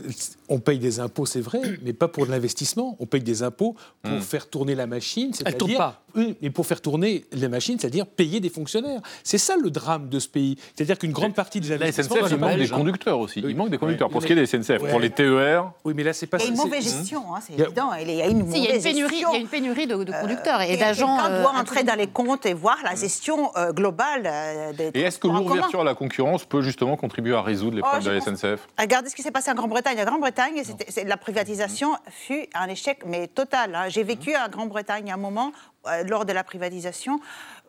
[0.49, 2.97] on paye des impôts, c'est vrai, mais pas pour de l'investissement.
[2.99, 4.21] On paye des impôts pour Hmm.
[4.21, 5.31] faire tourner la machine.
[5.45, 6.03] Elle tourne c'est-à-dire- pas.
[6.43, 9.01] Mais pour faire tourner la machine, c'est-à-dire payer des fonctionnaires.
[9.23, 10.57] C'est ça le drame de ce pays.
[10.75, 12.17] C'est-à-dire qu'une grande partie des La investissements.
[12.17, 13.41] SNCF, il manque des conducteurs aussi.
[13.47, 14.09] Il manque des conduceurs.
[14.09, 14.13] Oui.
[14.13, 16.47] Pour ce qui est des SNCF, pour les TER, Oui, mais là, c'est pas Il
[16.47, 17.91] y a une mauvaise gestion, hein, c'est Il y a- évident.
[17.95, 19.33] Il y a une mauvaise pénurie, il gestion.
[19.33, 21.17] y a une pénurie de, de conducteurs et Et d'agents.
[21.17, 24.91] Quelqu'un euh, doit entrer dans les comptes et voir la gestion euh, globale euh, des
[24.95, 28.05] Et est-ce que l'ouverture à la concurrence peut justement contribuer à résoudre les Oh, problèmes
[28.05, 28.67] de la SNCF?
[28.79, 30.01] Regardez ce qui s'est passé en Grande-Bretagne.
[30.01, 30.61] En Grande-Bretagne,
[31.07, 33.75] la privatisation fut un échec, mais total.
[33.75, 33.89] hein.
[33.89, 35.53] J'ai vécu en Grande-Bretagne à un moment,
[35.87, 37.21] euh, lors de la privatisation.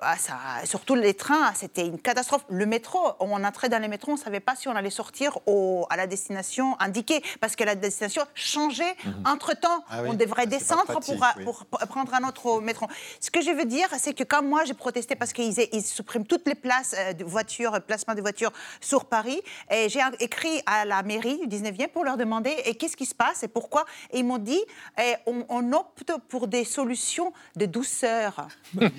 [0.04, 0.34] Ah, ça,
[0.66, 2.44] surtout les trains, c'était une catastrophe.
[2.50, 5.38] Le métro, on entrait dans les métros, on ne savait pas si on allait sortir
[5.46, 9.84] au- à la destination indiquée, parce que la destination changeait entre-temps.
[9.92, 10.10] Ah oui.
[10.10, 11.44] On devrait Ah, descendre pratique, pour, oui.
[11.44, 12.88] pour- pour prendre un autre métro.
[13.20, 16.26] Ce que je veux dire, c'est que comme moi, j'ai protesté parce qu'ils ils suppriment
[16.26, 20.64] toutes les places euh, de voitures, euh, placement de voitures sur Paris, et j'ai écrit
[20.66, 23.86] à la mairie du 19e pour leur demander et qu'est-ce qui se passe et pourquoi?
[24.12, 24.62] Et ils m'ont dit
[25.00, 28.48] eh, on, on opte pour des solutions de douceur.
[28.74, 28.90] Mais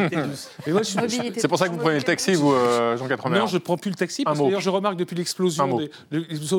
[0.69, 0.92] moi, je.
[1.37, 3.59] C'est pour ça que vous prenez le taxi, vous, euh, Jean Quatremer Non, je ne
[3.59, 5.91] prends plus le taxi parce que d'ailleurs, je remarque depuis l'explosion des,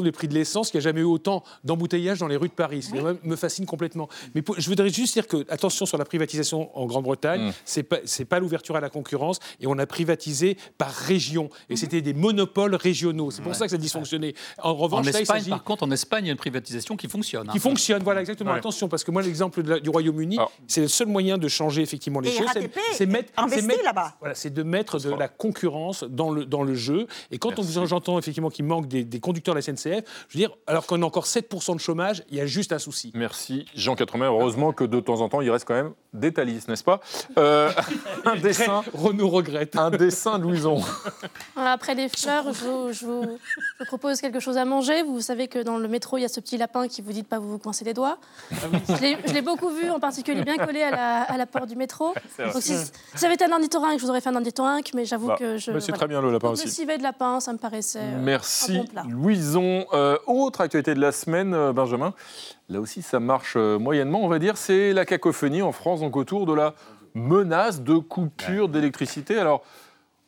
[0.01, 2.53] des prix de l'essence qu'il n'y a jamais eu autant d'embouteillages dans les rues de
[2.53, 2.83] Paris.
[2.83, 4.07] Ce qui me fascine complètement.
[4.35, 7.53] Mais pour- je voudrais juste dire que, attention sur la privatisation en Grande-Bretagne, Mm.
[7.65, 11.49] c'est pas, c'est pas l'ouverture à la concurrence et on a privatisé par région.
[11.69, 13.31] Et c'était des monopoles régionaux.
[13.31, 14.35] C'est pour ça que ça a dysfonctionné.
[14.61, 16.95] En En revanche, là, il Espagne, par contre, en Espagne, il y a une privatisation
[16.97, 17.47] qui fonctionne.
[17.49, 17.53] hein.
[17.53, 18.51] qui fonctionne, voilà exactement.
[18.51, 18.57] Ouais.
[18.57, 22.29] Attention, parce que moi l'exemple du Royaume-Uni, c'est le seul moyen de changer effectivement les
[22.29, 22.47] Et choses.
[22.93, 23.31] C'est mettre,
[23.67, 24.15] mettre- là-bas.
[24.23, 27.07] Voilà, c'est de mettre de la concurrence dans le dans le jeu.
[27.29, 30.37] Et quand on vous j'entends effectivement qu'il manque des, des conducteurs de la SNCF, je
[30.37, 33.11] veux dire, alors qu'on a encore 7% de chômage, il y a juste un souci.
[33.15, 34.27] Merci Jean Quatremer.
[34.27, 36.99] Heureusement que de temps en temps, il reste quand même des Thalys, n'est-ce pas
[37.37, 37.71] Euh,
[38.25, 39.75] Un dessin, Renault regrette.
[39.75, 40.81] un dessin de Louison.
[41.55, 45.03] Après les fleurs, je vous, je vous- je vous propose quelque chose à manger.
[45.03, 47.21] Vous savez que dans le métro, il y a ce petit lapin qui vous dit
[47.23, 48.17] de pas vous coincer les doigts.
[48.51, 51.67] Je l'ai- je l'ai beaucoup vu, en particulier bien collé à la, à la porte
[51.67, 52.13] du métro.
[52.39, 55.05] Donc, si, si ça avait été un ornithorynque, je vous aurais fait un ornithorynque, mais
[55.05, 55.71] j'avoue Bah, que je.
[55.71, 55.97] mais c'est voilà.
[55.97, 56.65] très bien le lapin Donc, aussi.
[56.65, 57.99] Le civet de lapin, ça me paraissait.
[57.99, 59.03] euh, un Merci bon plat.
[59.09, 59.85] Louison.
[59.93, 62.13] Euh, autre actualité de la semaine, euh, Benjamin.
[62.73, 64.57] Là aussi, ça marche euh, moyennement, on va dire.
[64.57, 66.73] C'est la cacophonie en France, donc autour de la
[67.13, 69.37] menace de coupure d'électricité.
[69.37, 69.63] Alors,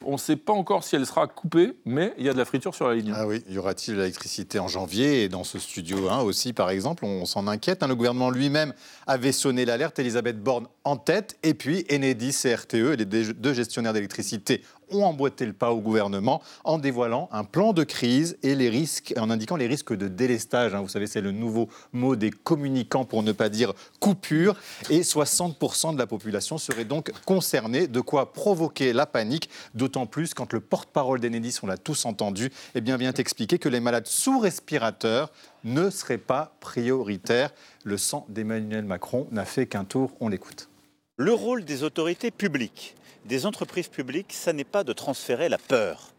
[0.05, 2.45] on ne sait pas encore si elle sera coupée, mais il y a de la
[2.45, 3.11] friture sur la ligne.
[3.15, 6.69] Ah oui, y aura-t-il de l'électricité en janvier Et dans ce studio 1 aussi, par
[6.69, 7.81] exemple, on s'en inquiète.
[7.81, 7.87] hein.
[7.87, 8.73] Le gouvernement lui-même
[9.07, 13.93] avait sonné l'alerte, Elisabeth Borne en tête, et puis Enedis et RTE, les deux gestionnaires
[13.93, 18.69] d'électricité ont emboîté le pas au gouvernement en dévoilant un plan de crise et les
[18.69, 20.75] risques, en indiquant les risques de délestage.
[20.75, 20.81] hein.
[20.81, 24.55] Vous savez, c'est le nouveau mot des communicants pour ne pas dire coupure.
[24.89, 30.33] Et 60% de la population serait donc concernée, de quoi provoquer la panique, d'autant plus
[30.33, 34.07] quand le porte-parole d'Enedis, on l'a tous entendu, eh bien, vient expliquer que les malades
[34.07, 35.31] sous respirateur
[35.63, 37.51] ne seraient pas prioritaires.
[37.83, 40.69] Le sang d'Emmanuel Macron n'a fait qu'un tour, on l'écoute.
[41.17, 46.13] Le rôle des autorités publiques, des entreprises publiques, ça n'est pas de transférer la peur,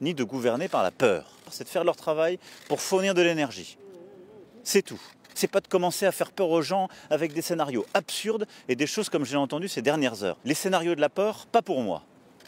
[0.00, 1.26] ni de gouverner par la peur.
[1.50, 3.76] C'est de faire leur travail pour fournir de l'énergie.
[4.64, 5.00] C'est tout.
[5.34, 8.86] C'est pas de commencer à faire peur aux gens avec des scénarios absurdes et des
[8.86, 10.38] choses comme j'ai entendu ces dernières heures.
[10.44, 12.04] Les scénarios de la peur, pas pour moi.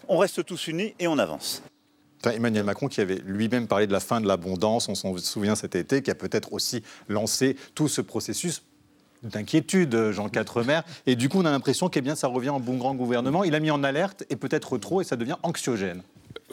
[0.08, 1.62] On reste tous unis et on avance.
[2.24, 5.74] Emmanuel Macron qui avait lui-même parlé de la fin de l'abondance, on s'en souvient cet
[5.74, 8.62] été, qui a peut-être aussi lancé tout ce processus
[9.24, 10.80] d'inquiétude, Jean Quatremer.
[11.06, 13.44] Et du coup, on a l'impression que bien, ça revient en bon grand gouvernement.
[13.44, 16.02] Il a mis en alerte et peut-être trop, et ça devient anxiogène.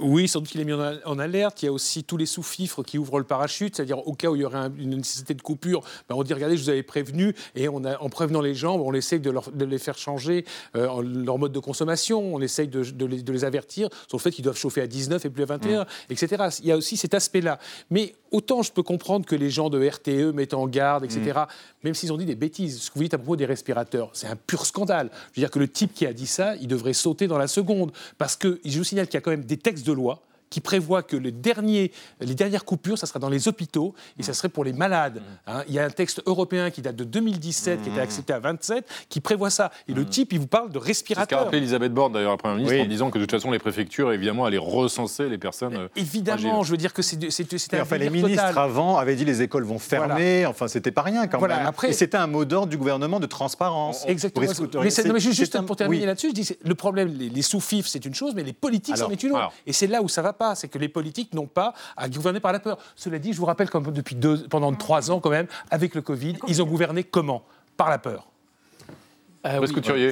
[0.02, 1.62] Oui, sans doute qu'il est mis en, al- en alerte.
[1.62, 4.36] Il y a aussi tous les sous-fifres qui ouvrent le parachute, c'est-à-dire au cas où
[4.36, 6.84] il y aurait un- une nécessité de coupure, ben, on dit regardez, je vous avais
[6.84, 9.98] prévenu, et on a, en prévenant les gens, on essaye de, leur- de les faire
[9.98, 14.18] changer euh, leur mode de consommation, on essaye de, de les, de les avertir sur
[14.18, 16.46] le fait qu'ils doivent chauffer à 19 et plus à 21, etc.
[16.62, 17.60] Il y a aussi cet aspect-là.
[17.90, 21.42] Mais autant je peux comprendre que les gens de RTE mettent en garde, etc.,
[21.84, 22.82] même s'ils ont dit des bêtises.
[22.82, 25.10] Ce que vous dites à propos des respirateurs, c'est un pur scandale.
[25.34, 27.48] Je veux dire que le type qui a dit ça, il devrait sauter dans la
[27.48, 27.92] seconde.
[28.18, 30.62] Parce que je vous signale qu'il y a quand même des textes de loi qui
[30.62, 34.50] prévoient que les, derniers, les dernières coupures, ça sera dans les hôpitaux et ça serait
[34.50, 35.24] pour les malades.
[35.48, 35.64] hein.
[35.68, 38.86] Il y a un texte européen qui date de 2017, qui était accepté à 27,
[39.10, 39.72] qui prévoit ça.
[39.88, 42.38] Et le type, il vous parle de C'est ce qu'a rappelé Elisabeth Borne, d'ailleurs, la
[42.38, 42.84] Première ministre, Oui.
[42.84, 45.76] en disant que de toute façon, les préfectures, évidemment, allaient recenser les personnes.
[45.78, 46.66] euh, Évidemment, fragiles.
[46.66, 48.58] je veux dire que c'est un enfin, les ministres total.
[48.64, 50.46] avant avaient dit les écoles vont fermer.
[50.46, 51.68] Enfin, c'était pas rien quand Voilà, même.
[51.68, 54.04] après- Et c'était un mot d'ordre du gouvernement de transparence.
[54.06, 54.46] Exactement.
[54.84, 56.08] Mais, c'est- non, mais juste, un- pour terminer oui.
[56.08, 59.10] là-dessus, je dis, le problème, les, les sous-fifs, c'est une chose, mais les politiques, c'en
[59.10, 59.52] est une autre.
[59.66, 62.40] Et c'est là où ça va pas, c'est que les politiques n'ont pas à gouverner
[62.40, 62.78] par la peur.
[62.96, 66.02] Cela dit, je vous rappelle comme depuis deux, pendant trois ans quand même, avec le
[66.02, 67.44] Covid, ils ont gouverné comment?
[67.78, 68.28] Par la peur.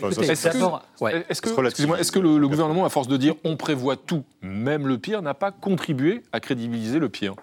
[0.03, 0.13] Oui.
[0.27, 1.25] ça, est-ce que, D'abord, ouais.
[1.29, 1.71] est-ce que- C'est relatif.
[1.73, 4.97] excusez-moi, est-ce que le, le gouvernement, à force de dire on prévoit tout, même le
[4.99, 7.33] pire, n'a pas contribué à crédibiliser le pire?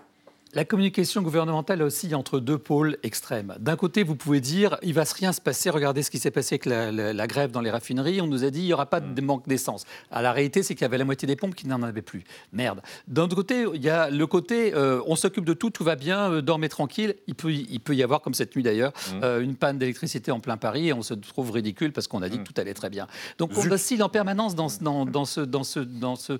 [0.57, 3.55] La communication gouvernementale aussi entre deux pôles extrêmes.
[3.61, 5.69] D'un côté, vous pouvez dire il va rien se passer.
[5.69, 8.23] Regardez ce qui s'est passé avec la, la- la grève dans les raffineries.
[8.23, 9.85] On nous a dit il n'y aura pas de manque d'essence.
[10.11, 12.25] À la réalité, c'est qu'il y avait la moitié des pompes qui n'en avaient plus.
[12.55, 12.81] Merde.
[13.07, 15.95] D'un autre côté, il y a le côté euh, on s'occupe de tout, tout va
[15.95, 17.16] bien, euh, dormez tranquille.
[17.27, 20.40] Il peut, il peut y avoir, comme cette nuit d'ailleurs, euh, une panne d'électricité en
[20.40, 22.88] plein Paris et on se trouve ridicule parce qu'on a dit que tout allait très
[22.88, 23.09] bien.
[23.37, 26.38] Donc on oscille en permanence dans, ce- dans, dans ce, dans, ce, dans, ce,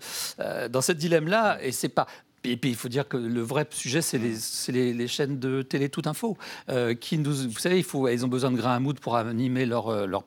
[0.68, 2.07] dans ce dilemme-là et c'est pas.
[2.44, 5.88] Et puis il faut dire que le vrai sujet, c'est les, les, chaînes de télé
[5.88, 6.37] tout info.
[6.68, 9.16] euh, qui nous, vous savez, il faut, elles ont besoin de grains à moudre pour
[9.16, 10.22] animer leur, euh, leur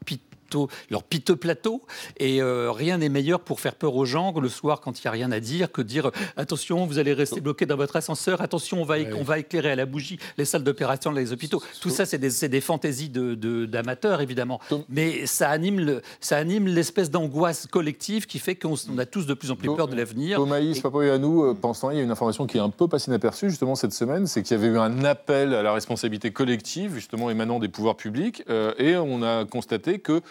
[0.50, 1.84] piteux, leur piteux plateau.
[2.18, 5.08] Et euh, rien n'est meilleur pour faire peur aux gens le soir quand il n'y
[5.08, 8.42] a rien à dire que dire euh, attention, vous allez rester bloqué dans votre ascenseur,
[8.42, 11.62] attention, on va, éc- on va éclairer à la bougie les salles d'opération les hôpitaux.
[11.82, 14.60] Tout ça, c'est des, des fantaisies de- de- d'amateurs, évidemment.
[14.90, 19.34] Mais ça anime, le- ça anime l'espèce d'angoisse collective qui fait qu'on a tous de
[19.34, 20.38] plus en plus peur de l'avenir.
[20.38, 23.50] Thomaïs, Papayoannou, euh, pensant, il y a une information qui est un peu passée inaperçue
[23.50, 27.30] justement cette semaine, c'est qu'il y avait eu un appel à la responsabilité collective, justement
[27.30, 30.22] émanant des pouvoirs publics, euh, et on a constaté que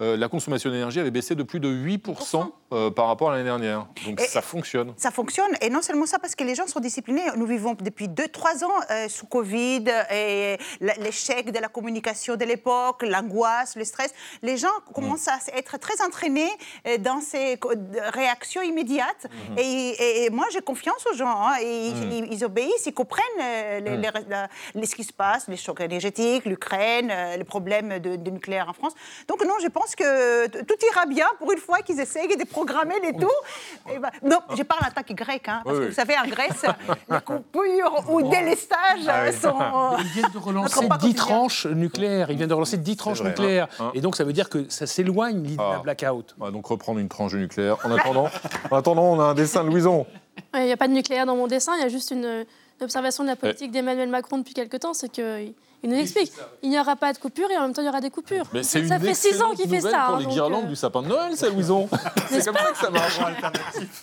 [0.00, 3.44] euh, la consommation d'énergie avait baissé de plus de 8% euh, par rapport à l'année
[3.44, 3.86] dernière.
[4.04, 4.92] Donc Et- ça fonctionne.
[4.96, 7.22] Ça fonctionne, et non seulement ça, parce que les gens sont disciplinés.
[7.36, 12.44] Nous vivons depuis 2-3 ans euh, sous Covid, et la- l'échec de la communication de
[12.44, 14.12] l'époque, l'angoisse, le stress.
[14.42, 16.50] Les gens commencent à être très entraînés
[16.86, 17.58] euh, dans ces
[18.12, 19.26] réactions immédiates.
[19.56, 21.26] et, et- et moi, j'ai confiance aux gens.
[21.28, 25.04] hein, et ils, ils- ils obéissent, ils comprennent euh, les- les- la- les- ce qui
[25.04, 28.92] se passe, les chocs énergétiques, l'Ukraine, euh, les problèmes de, de nucléaire en France.
[29.26, 32.94] Donc non, je pense que tout ira bien pour une fois qu'ils essayent de programmer
[33.02, 33.28] les tout.
[33.90, 35.88] Et ben, non, je parle en tant que grec, hein, parce Oui, que oui.
[35.90, 36.64] vous savez, en Grèce,
[37.10, 39.56] les coupures ou délestages euh, sont...
[39.98, 41.24] Ils viennent de relancer Notre pas 10 quotidien.
[41.24, 42.30] tranches nucléaires.
[42.30, 43.68] Ils viennent de relancer 10 tranches vrai, nucléaires.
[43.80, 43.90] hein.
[43.94, 45.76] Et donc, ça veut dire que ça s'éloigne l'idée Ah.
[45.76, 46.34] d'un blackout.
[46.40, 47.76] On va donc reprendre une tranche nucléaire.
[47.84, 48.28] En attendant,
[48.70, 50.06] en attendant on a un dessin de Louison.
[50.54, 52.44] Il n'y a pas de nucléaire dans mon dessin, il y a juste une,
[52.80, 56.32] une observation de la politique d'Emmanuel Macron depuis quelque temps, c'est qu'il il nous explique.
[56.62, 58.44] Il n'y aura pas de coupure et en même temps il y aura des coupures.
[58.52, 60.06] Mais c'est ça une fait six ans qu'il fait ça.
[60.06, 61.88] pour hein, les guirlandes euh, du sapin de Noël, ça, Louison.
[62.28, 63.20] c'est comme ça que ça marche.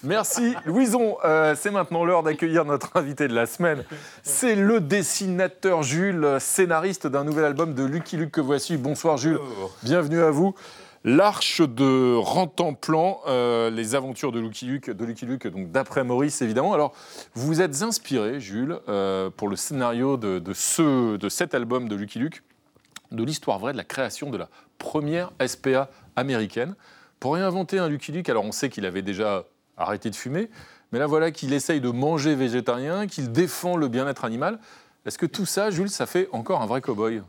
[0.03, 1.17] Merci, Louison.
[1.25, 3.83] Euh, c'est maintenant l'heure d'accueillir notre invité de la semaine.
[4.23, 8.77] C'est le dessinateur Jules, scénariste d'un nouvel album de Lucky Luke que voici.
[8.77, 9.39] Bonsoir, Jules.
[9.83, 10.55] Bienvenue à vous.
[11.07, 16.41] L'Arche de Rantanplan, euh, les aventures de Lucky Luke, de Lucky Luke, donc d'après Maurice
[16.41, 16.73] évidemment.
[16.73, 16.93] Alors,
[17.35, 22.17] vous êtes inspiré, Jules, euh, pour le scénario de, ce, de cet album de Lucky
[22.17, 22.41] Luke,
[23.11, 26.73] de l'histoire vraie de la création de la première SPA américaine.
[27.19, 29.43] Pour réinventer un Lucky Luke, alors on sait qu'il avait déjà
[29.77, 30.49] arrêter de fumer.
[30.91, 34.57] Mais là, voilà qu'il essaye de manger végétarien, qu'il défend le bien-être animal.
[35.05, 37.21] Est-ce que tout ça, Jules, ça fait encore un vrai cow-boy?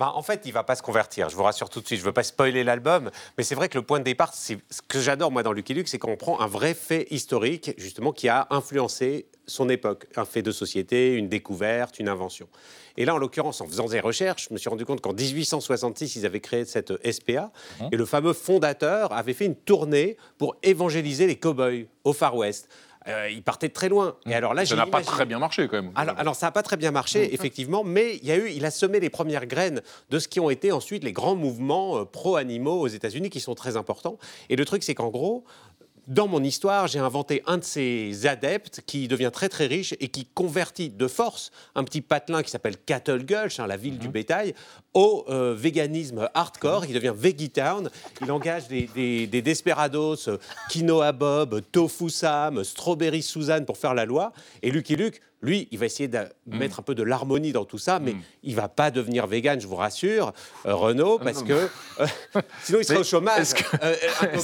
[0.00, 1.28] Bah, en fait, il va pas se convertir.
[1.28, 2.00] Je vous rassure tout de suite.
[2.00, 4.80] Je veux pas spoiler l'album, mais c'est vrai que le point de départ, c'est ce
[4.80, 8.26] que j'adore moi dans Lucky Luke, c'est qu'on prend un vrai fait historique, justement, qui
[8.30, 12.48] a influencé son époque, un fait de société, une découverte, une invention.
[12.96, 16.16] Et là, en l'occurrence, en faisant des recherches, je me suis rendu compte qu'en 1866,
[16.16, 17.88] ils avaient créé cette SPA, Mmh.
[17.92, 22.68] et le fameux fondateur avait fait une tournée pour évangéliser les cow-boys au Far West.
[23.08, 24.16] Euh, il partait de très loin.
[24.26, 24.66] Et alors là, Mmh.
[24.66, 25.92] Ça n'a pas très bien marché quand même.
[25.94, 28.64] alors, alors, ça n'a pas très bien marché, effectivement, mais il, y a eu, il
[28.64, 32.04] a semé les premières graines de ce qui ont été ensuite les grands mouvements euh,
[32.04, 34.18] pro-animaux aux États-Unis qui sont très importants.
[34.48, 35.44] Et le truc, c'est qu'en gros,
[36.10, 40.08] dans mon histoire, j'ai inventé un de ces adeptes qui devient très très riche et
[40.08, 44.08] qui convertit de force un petit patelin qui s'appelle Cattle Gulch, hein, la ville du
[44.08, 44.54] bétail,
[44.92, 46.84] au euh, véganisme hardcore.
[46.86, 47.88] Il devient Veggie-Town.
[48.22, 50.36] Il engage des, des- des desperados, euh,
[50.68, 54.32] Quinoa Bob, Tofu Sam, Strawberry Suzanne pour faire la loi.
[54.62, 57.78] Et Lucky Luke, lui, il va essayer de mettre un peu de l'harmonie dans tout
[57.78, 60.32] ça, mais il va pas devenir vegan, je vous rassure,
[60.66, 61.52] euh, Renaud, parce non, que
[62.00, 62.06] euh,
[62.62, 63.54] sinon il serait au chômage.
[63.54, 64.38] que- Euh, un vrai, un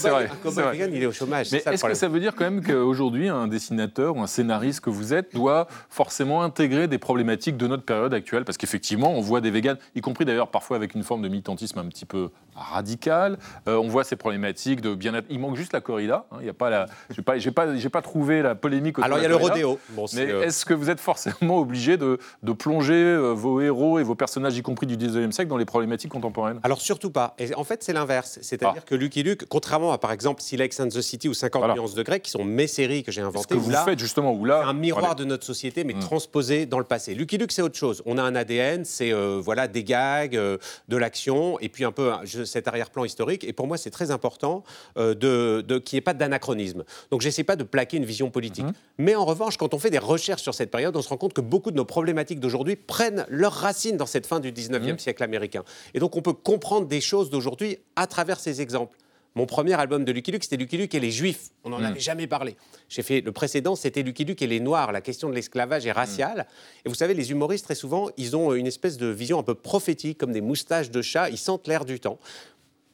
[0.50, 0.72] c'est vrai.
[0.72, 1.52] vegan, il est au chômage.
[1.52, 4.90] Mais est-ce que ça veut dire quand même qu'aujourd'hui, un dessinateur ou un scénariste que
[4.90, 8.44] vous êtes doit forcément intégrer des problématiques de notre période actuelle?
[8.44, 11.78] Parce qu'effectivement, on voit des véganes, y compris d'ailleurs parfois avec une forme de militantisme
[11.78, 13.38] un petit peu radical.
[13.68, 15.26] Euh, on voit ces problématiques de bien-être.
[15.30, 16.26] Il manque juste la corrida.
[16.32, 16.38] hein.
[16.40, 16.86] Il y a pas la.
[17.10, 18.96] J'ai pas, trouvé la polémique.
[19.00, 19.78] Alors il y a le rodéo.
[19.90, 23.98] Bon, Mais euh, est-ce que vous êtes forcément obligé de, de plonger euh, vos héros
[23.98, 27.34] et vos personnages, y compris du 19e siècle, dans les problématiques contemporaines Alors surtout pas.
[27.38, 28.38] Et en fait, c'est l'inverse.
[28.42, 28.86] C'est-à-dire Ah.
[28.86, 31.74] que Lucky Luke, contrairement à par exemple Silex and the City ou 50 Voilà.
[31.74, 34.32] nuances de grec, qui sont mes séries que j'ai inventées, que vous là, faites justement,
[34.32, 34.64] où là.
[34.66, 36.00] un miroir de notre société, mais Mm.
[36.00, 37.14] transposé dans le passé.
[37.14, 38.02] Lucky Luke, c'est autre chose.
[38.06, 41.92] On a un ADN, c'est euh, voilà des gags, euh, de l'action, et puis un
[41.92, 43.44] peu je- cet arrière-plan historique.
[43.44, 44.64] Et pour moi, c'est très important
[44.98, 46.84] euh, de, de- qu'il n'y ait pas d'anachronisme.
[47.10, 48.64] Donc, j'essaie pas de plaquer une vision politique.
[48.66, 48.72] Mm-hmm.
[48.98, 51.32] Mais en revanche, quand on fait des recherches sur cette période, on se rend compte
[51.32, 54.98] que beaucoup de nos problématiques d'aujourd'hui prennent leurs racines dans cette fin du 19e Mm.
[54.98, 55.64] siècle américain.
[55.94, 58.98] Et donc, on peut comprendre des choses d'aujourd'hui à travers ces exemples.
[59.34, 61.50] Mon premier album de Lucky Luke, c'était Lucky Luke et les Juifs.
[61.64, 61.84] On n'en Mm.
[61.84, 62.56] avait jamais parlé.
[62.88, 64.92] J'ai fait le précédent, c'était Lucky Luke et les Noirs.
[64.92, 66.46] La question de l'esclavage est raciale.
[66.84, 69.54] Et vous savez, les humoristes, très souvent, ils ont une espèce de vision un peu
[69.54, 71.28] prophétique, comme des moustaches de chat.
[71.30, 72.18] Ils sentent l'air du temps.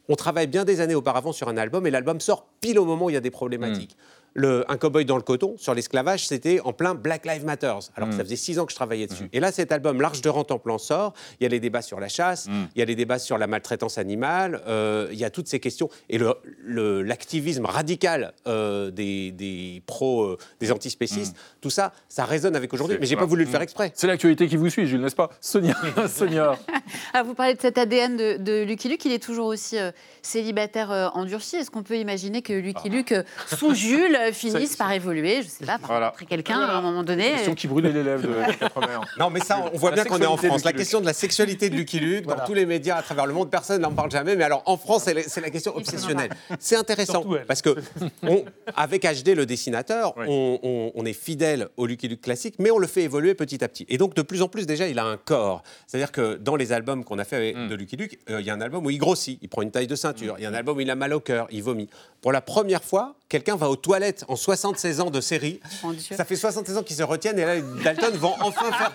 [0.09, 3.05] On travaille bien des années auparavant sur un album et l'album sort pile au moment
[3.07, 3.97] où il y a des problématiques.
[4.35, 8.09] Le, un cowboy dans le coton, sur l'esclavage, c'était en plein Black Lives Matter, alors
[8.09, 9.29] que ça faisait six ans que je travaillais dessus.
[9.33, 12.09] Et là, cet album, L'Arche de Rantanplan sort, il y a les débats sur la
[12.09, 15.49] chasse, il y a les débats sur la maltraitance animale, euh, il y a toutes
[15.49, 15.91] ces questions.
[16.09, 22.25] Et le- le- l'activisme radical euh, des, des pros, euh, des antispécistes, tout ça, ça
[22.25, 23.27] résonne avec aujourd'hui, mais j'ai voilà.
[23.27, 23.93] pas voulu le faire exprès.
[23.95, 25.29] C'est l'actualité qui vous suit, Jules, n'est-ce pas?
[25.41, 25.77] Sonia,
[26.09, 26.59] Sonia.
[27.15, 29.91] Ah, vous parlez de cet ADN de, de Lucky Luke, il est toujours aussi euh,
[30.23, 31.57] célibataire euh, endurci.
[31.57, 33.23] Est-ce qu'on peut imaginer que Lucky Luke, euh,
[33.57, 36.15] sous Jules, finisse par évoluer, je sais pas, par Voilà.
[36.29, 38.29] quelqu'un à un moment donné Question qui brûlait les lèvres de.
[39.19, 40.65] Non, mais ça, on voit La bien qu'on est en France.
[40.65, 43.35] La question de la sexualité de Lucky Luke, dans tous les médias à travers le
[43.35, 44.35] monde, personne n'en parle jamais.
[44.37, 46.31] Mais alors, en France, c'est la, question obsessionnelle.
[46.59, 47.77] C'est intéressant parce que,
[48.23, 48.45] on-
[48.77, 50.27] avec HD, le dessinateur, Oui.
[50.29, 53.63] on, on- on est fidèle au Lucky Luke classique, mais on le fait évoluer petit
[53.63, 53.85] à petit.
[53.89, 55.63] Et donc, de plus en plus, déjà, il a un corps.
[55.87, 57.69] C'est-à-dire que dans les albums qu'on a fait avec- Mm.
[57.69, 59.71] de Lucky Luke, euh, il y a un album où il grossit, il prend une
[59.71, 60.35] taille de ceinture.
[60.39, 61.89] Il y a un album où il a mal au cœur, il vomit.
[62.21, 65.59] Pour la première fois, quelqu'un va aux toilettes en 76 ans de série.
[65.95, 66.15] Dieu.
[66.15, 68.93] Ça fait 76 ans qu'ils se retiennent et là, les Dalton vont enfin faire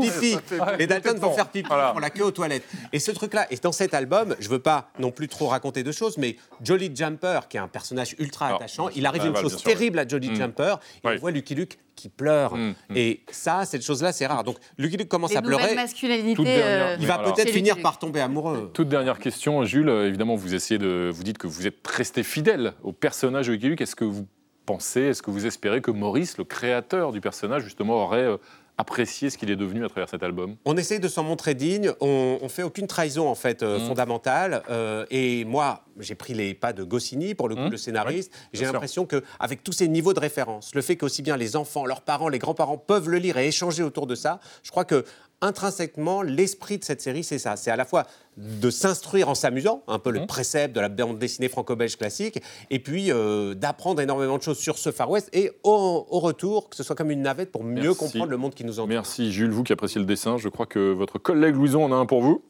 [0.00, 0.36] pipi.
[0.78, 2.64] Les Dalton vont faire pipi pour la queue aux toilettes.
[2.94, 5.92] Et ce truc-là, et dans cet album, je veux pas non plus trop raconter de
[5.92, 9.62] choses, mais Jolly Jumper, qui est un personnage ultra Alors, attachant, il arrive une chose
[9.62, 10.36] terrible à Jolly Mm.
[10.36, 12.56] Jumper, et on voit Lucky Luke qui pleure.
[12.56, 12.96] Mm, mm.
[12.96, 14.42] Et ça, cette chose-là, c'est rare.
[14.42, 15.74] Donc Lucky Luke commence Les à pleurer.
[15.76, 16.34] masculinités.
[16.34, 16.86] Toute dernière.
[16.86, 18.70] euh, Il va peut-être finir par tomber amoureux.
[18.74, 19.88] Toute dernière question, Jules.
[19.88, 23.52] Euh, Évidemment, vous essayez de, vous dites que vous êtes resté fidèle au personnage de
[23.52, 23.73] Lucky Luke.
[23.80, 24.26] Est-ce que vous
[24.66, 28.36] pensez, est-ce que vous espérez que Maurice, le créateur du personnage, justement, aurait euh,
[28.78, 30.56] apprécié ce qu'il est devenu à travers cet album?
[30.64, 31.92] On essaye de s'en montrer digne.
[32.00, 33.86] On, on fait aucune trahison en fait euh, Mm.
[33.86, 34.62] fondamentale.
[34.70, 37.70] Euh, et moi, j'ai pris les pas de Goscinny pour le coup, Mm.
[37.70, 38.32] le scénariste.
[38.52, 41.84] J'ai l'impression que avec tous ces niveaux de référence, le fait qu'aussi bien les enfants,
[41.86, 45.04] leurs parents, les grands-parents peuvent le lire et échanger autour de ça, je crois que
[45.40, 47.56] intrinsèquement, l'esprit de cette série, c'est ça.
[47.56, 48.04] C'est à la fois
[48.36, 50.26] de s'instruire en s'amusant, un peu le Mhm.
[50.26, 54.78] précepte de la bande dessinée franco-belge classique, et puis euh, d'apprendre énormément de choses sur
[54.78, 57.82] ce Far West, et au, au retour, que ce soit comme une navette pour mieux
[57.82, 57.96] Merci.
[57.98, 58.88] comprendre le monde qui nous entoure.
[58.88, 60.36] Merci, Jules, vous qui appréciez le dessin.
[60.38, 62.42] Je crois que votre collègue Louison en a un pour vous.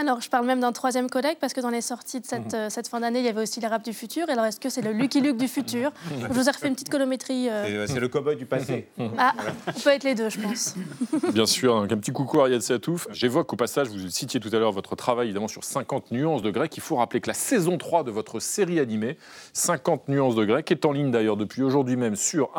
[0.00, 2.70] Alors, je parle même d'un troisième collègue parce que dans les sorties de cette, euh,
[2.70, 4.30] cette fin d'année, il y avait aussi les rap du futur.
[4.30, 6.72] Et alors, est-ce que c'est le Lucky Luke du futur Je vous ai refait une
[6.74, 7.50] petite colométrie.
[7.50, 7.82] euh.
[7.82, 8.88] Euh, C'est le cow-boy du passé.
[9.18, 9.34] Ah,
[9.66, 10.74] on peut être les deux, je pense.
[11.34, 13.08] Bien sûr, donc un petit coucou à Ariel Satouf.
[13.10, 16.50] J'évoque au passage, vous citiez tout à l'heure votre travail évidemment sur 50 nuances de
[16.50, 16.74] grec.
[16.76, 19.18] Il faut rappeler que la saison 3 de votre série animée,
[19.52, 22.50] 50 nuances de grec, est en ligne d'ailleurs depuis aujourd'hui même sur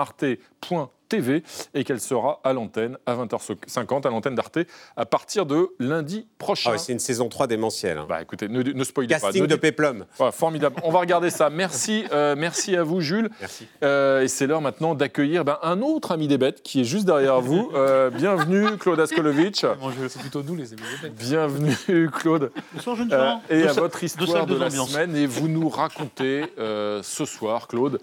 [1.11, 1.43] arte.tv
[1.73, 4.59] et qu'elle sera à l'antenne à 20h50, à l'antenne d'Arte,
[4.95, 6.69] à partir de lundi prochain.
[6.71, 7.97] Ah ouais, c'est une saison 3 démentielle.
[7.97, 8.05] hein.
[8.07, 9.19] Bah écoutez, ne, ne spoilez pas.
[9.19, 10.05] Casting de Péplum.
[10.17, 10.75] Voilà, formidable.
[10.83, 11.49] On va regarder ça.
[11.49, 13.29] Merci, euh, merci à vous, Jules.
[13.39, 13.67] Merci.
[13.83, 17.05] Euh, et c'est l'heure maintenant d'accueillir ben, un autre ami des bêtes qui est juste
[17.05, 17.69] derrière vous.
[17.81, 19.65] Euh, bienvenue, Claude Askolovitch.
[20.09, 20.81] C'est plutôt nous les amis.
[21.01, 21.17] des bêtes.
[21.17, 22.51] Bienvenue, Claude.
[22.73, 25.15] Bonsoir, jeune Euh, et à votre histoire de la semaine.
[25.15, 27.99] Et vous nous racontez euh, ce soir, Claude,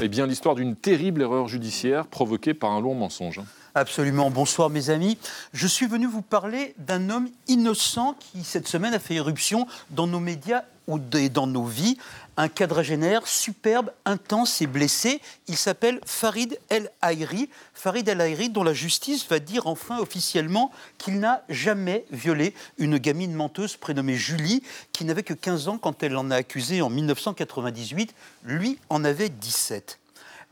[0.00, 3.40] eh bien l'histoire d'une terrible erreur judiciaire provoquée par un long mensonge.
[3.74, 4.30] Absolument.
[4.30, 5.18] Bonsoir, mes amis.
[5.52, 10.06] Je suis venu vous parler d'un homme innocent qui, cette semaine, a fait éruption dans
[10.06, 11.98] nos médias ou et dans nos vies.
[12.38, 15.20] Un quadragénaire superbe, intense et blessé.
[15.46, 17.50] Il s'appelle Farid El Haïri.
[17.74, 22.96] Farid El Haïri, dont la justice va dire enfin officiellement qu'il n'a jamais violé une
[22.96, 26.88] gamine menteuse prénommée Julie, qui n'avait que 15 ans quand elle l'en a accusé en
[26.88, 28.14] 1998.
[28.44, 29.98] Lui en avait 17.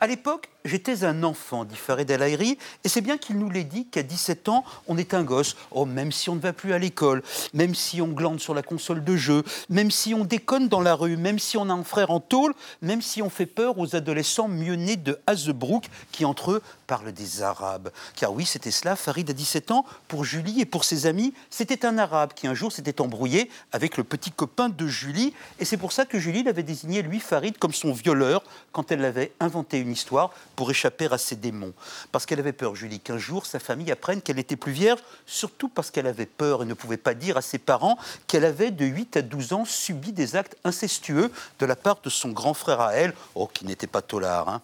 [0.00, 3.64] À l'époque, j'étais un enfant, dit Farid El Haïri, et c'est bien qu'il nous l'ait
[3.64, 5.56] dit qu'à 17 ans, on est un gosse.
[5.70, 8.62] Oh, même si on ne va plus à l'école, même si on glande sur la
[8.62, 11.84] console de jeu, même si on déconne dans la rue, même si on a un
[11.84, 16.24] frère en tôle, même si on fait peur aux adolescents mieux nés de Hazebrook qui,
[16.24, 17.90] entre eux, parlent des Arabes.
[18.16, 21.84] Car oui, c'était cela, Farid à 17 ans, pour Julie et pour ses amis, c'était
[21.84, 25.76] un Arabe qui un jour s'était embrouillé avec le petit copain de Julie, et c'est
[25.76, 28.42] pour ça que Julie l'avait désigné, lui, Farid, comme son violeur,
[28.72, 31.72] quand elle avait inventé une histoire pour échapper à ses démons.
[32.12, 35.68] Parce qu'elle avait peur, Julie, qu'un jour sa famille apprenne qu'elle n'était plus vierge, surtout
[35.68, 38.84] parce qu'elle avait peur et ne pouvait pas dire à ses parents qu'elle avait de
[38.84, 42.80] 8 à 12 ans subi des actes incestueux de la part de son grand frère
[42.80, 44.48] à elle, oh, qui n'était pas tolard.
[44.48, 44.62] hein.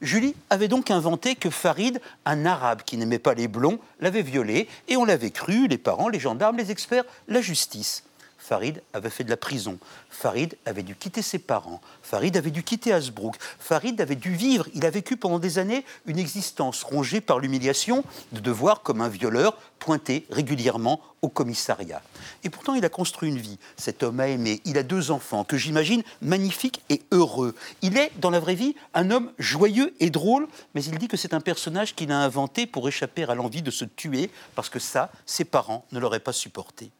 [0.00, 4.68] Julie avait donc inventé que Farid, un arabe qui n'aimait pas les blonds, l'avait violée,
[4.88, 8.02] et on l'avait cru, les parents, les gendarmes, les experts, la justice.
[8.50, 9.78] Farid avait fait de la prison.
[10.10, 11.80] Farid avait dû quitter ses parents.
[12.02, 13.36] Farid avait dû quitter Hasbrook.
[13.60, 18.02] Farid avait dû vivre, il a vécu pendant des années une existence rongée par l'humiliation
[18.32, 22.02] de devoir, comme un violeur, pointer régulièrement au commissariat.
[22.42, 23.56] Et pourtant, il a construit une vie.
[23.76, 24.60] Cet homme a aimé.
[24.64, 27.54] Il a deux enfants que j'imagine magnifiques et heureux.
[27.82, 31.16] Il est, dans la vraie vie, un homme joyeux et drôle, mais il dit que
[31.16, 34.80] c'est un personnage qu'il a inventé pour échapper à l'envie de se tuer, parce que
[34.80, 36.90] ça, ses parents ne l'auraient pas supporté.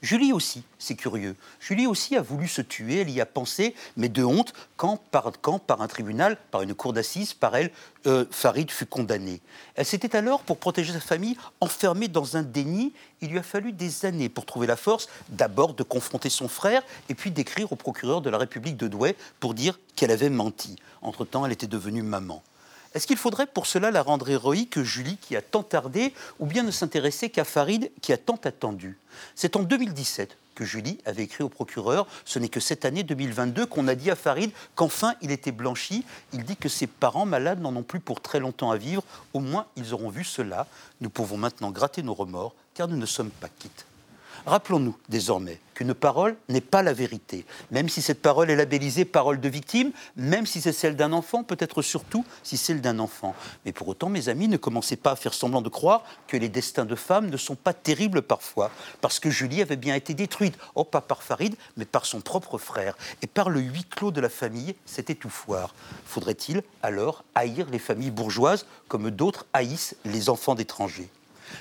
[0.00, 1.34] Julie aussi, c'est curieux.
[1.58, 5.32] Julie aussi a voulu se tuer, elle y a pensé, mais de honte, quand par,
[5.80, 7.72] un tribunal, par une cour d'assises, par elle,
[8.06, 9.40] euh, Farid fut condamné.
[9.74, 12.92] Elle s'était alors, pour protéger sa famille, enfermée dans un déni.
[13.20, 16.82] Il lui a fallu des années pour trouver la force, d'abord de confronter son frère,
[17.08, 20.76] et puis d'écrire au procureur de la République de Douai pour dire qu'elle avait menti.
[21.02, 22.42] Entre-temps, elle était devenue maman.
[22.98, 26.64] Est-ce qu'il faudrait pour cela la rendre héroïque, Julie, qui a tant tardé, ou bien
[26.64, 28.98] ne s'intéresser qu'à Farid, qui a tant attendu?
[29.36, 32.08] C'est en 2017 que Julie avait écrit au procureur.
[32.24, 36.04] Ce n'est que cette année 2022 qu'on a dit à Farid qu'enfin il était blanchi.
[36.32, 39.04] Il dit que ses parents malades n'en ont plus pour très longtemps à vivre.
[39.32, 40.66] Au moins, ils auront vu cela.
[41.00, 43.86] Nous pouvons maintenant gratter nos remords, car nous ne sommes pas quittes.
[44.48, 47.44] Rappelons-nous désormais qu'une parole n'est pas la vérité.
[47.70, 51.44] Même si cette parole est labellisée parole de victime, même si c'est celle d'un enfant,
[51.44, 53.34] peut-être surtout si c'est celle d'un enfant.
[53.66, 56.48] Mais pour autant, mes amis, ne commencez pas à faire semblant de croire que les
[56.48, 58.70] destins de femmes ne sont pas terribles parfois.
[59.02, 62.56] Parce que Julie avait bien été détruite, oh pas par Farid, mais par son propre
[62.56, 62.96] frère.
[63.20, 65.74] Et par le huis clos de la famille, c'était tout foire.
[66.06, 71.10] Faudrait-il alors haïr les familles bourgeoises comme d'autres haïssent les enfants d'étrangers?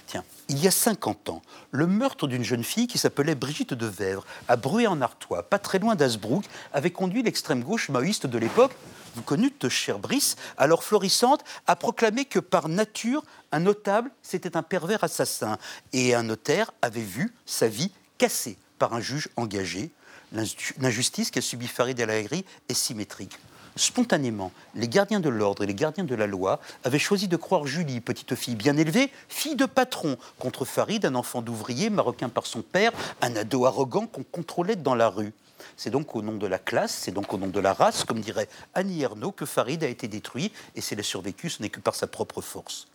[0.08, 3.86] Tiens, il y a 50 ans, le meurtre d'une jeune fille qui s'appelait Brigitte de
[3.86, 8.72] Vèvre, à Bruay-en-Artois, pas très loin d'Asbrook, avait conduit l'extrême gauche maoïste de l'époque,
[9.16, 14.64] vous connûtes, chère Brice, alors florissante, à proclamer que par nature, un notable, c'était un
[14.64, 15.58] pervers assassin,
[15.92, 19.90] et un notaire avait vu sa vie cassée par un juge engagé.
[20.36, 23.38] L'inju- L'injustice qu'a subie Farid El Haïri est symétrique.
[23.78, 27.68] Spontanément, les gardiens de l'ordre et les gardiens de la loi avaient choisi de croire
[27.68, 32.48] Julie, petite fille bien élevée, fille de patron, contre Farid, un enfant d'ouvrier marocain par
[32.48, 35.32] son père, un ado arrogant qu'on contrôlait dans la rue.
[35.76, 38.20] C'est donc au nom de la classe, c'est donc au nom de la race, comme
[38.20, 41.80] dirait Annie Ernaux, que Farid a été détruit, et s'il a survécu, ce n'est que
[41.80, 42.88] par sa propre force.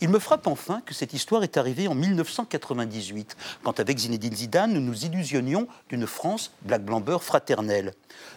[0.00, 4.72] Il me frappe enfin que cette histoire est arrivée en 1998, quand avec Zinedine Zidane,
[4.72, 7.92] nous nous illusionnions d'une France black blamber fraternelle.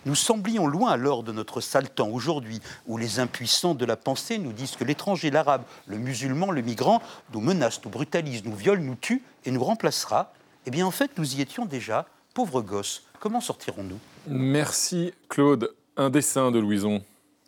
[0.06, 4.38] Nous semblions loin alors de notre sale temps aujourd'hui, où les impuissants de la pensée
[4.38, 7.02] nous disent que l'étranger, l'arabe, le musulman, le migrant
[7.34, 10.34] nous menace, nous brutalise, nous viole, nous tue et nous remplacera.
[10.66, 12.08] Eh bien, en fait, nous y étions déjà.
[12.34, 14.00] Pauvres gosses, comment sortirons-nous?
[14.28, 15.74] Merci Claude.
[15.98, 17.02] Un dessin de Louison.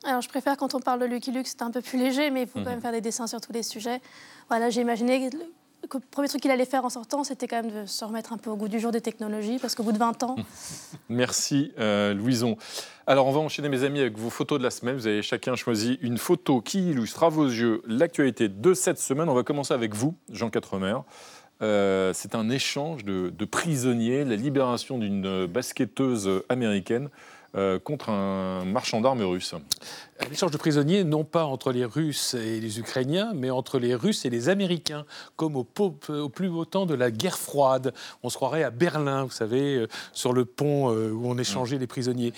[0.03, 2.43] Alors, je préfère quand on parle de Lucky Luke, c'est un peu plus léger, mais
[2.43, 3.99] il faut quand même faire des dessins sur tous les sujets.
[4.49, 5.29] Voilà, j'ai imaginé
[5.89, 8.33] que le premier truc qu'il allait faire en sortant, c'était quand même de se remettre
[8.33, 10.35] un peu au goût du jour des technologies, parce qu'au bout de 20 ans.
[11.09, 12.57] Merci euh, Louison.
[13.05, 14.95] Alors on va enchaîner mes amis avec vos photos de la semaine.
[14.95, 19.29] Vous avez chacun choisi une photo qui illustre à vos yeux l'actualité de cette semaine.
[19.29, 20.97] On va commencer avec vous, Jean Quatremer.
[21.61, 27.09] Euh, c'est un échange de, de prisonniers, la libération d'une basketteuse américaine
[27.55, 29.55] euh, contre un marchand d'armes russe.
[30.19, 33.95] Un échange de prisonniers, non pas entre les Russes et les Ukrainiens, mais entre les
[33.95, 37.93] Russes et les Américains, comme au, au plus haut temps de la guerre froide.
[38.23, 41.77] On se croirait à Berlin, vous savez, euh, sur le pont euh, où on échangeait
[41.77, 42.33] les prisonniers.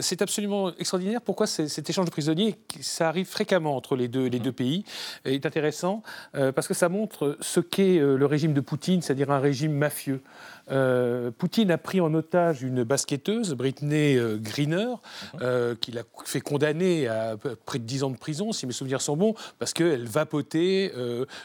[0.00, 1.20] C'est absolument extraordinaire.
[1.20, 4.84] Pourquoi cet échange de prisonniers, ça arrive fréquemment entre les deux, les deux pays,
[5.24, 6.02] est intéressant
[6.32, 10.22] parce que ça montre ce qu'est le régime de Poutine, c'est-à-dire un régime mafieux.
[10.70, 14.94] Euh, Poutine a pris en otage une basketteuse, Britney euh, Greener,
[15.40, 17.36] euh, qu'il a fait condamner à
[17.66, 20.92] près de 10 ans de prison, si mes souvenirs sont bons, parce qu'elle vapotait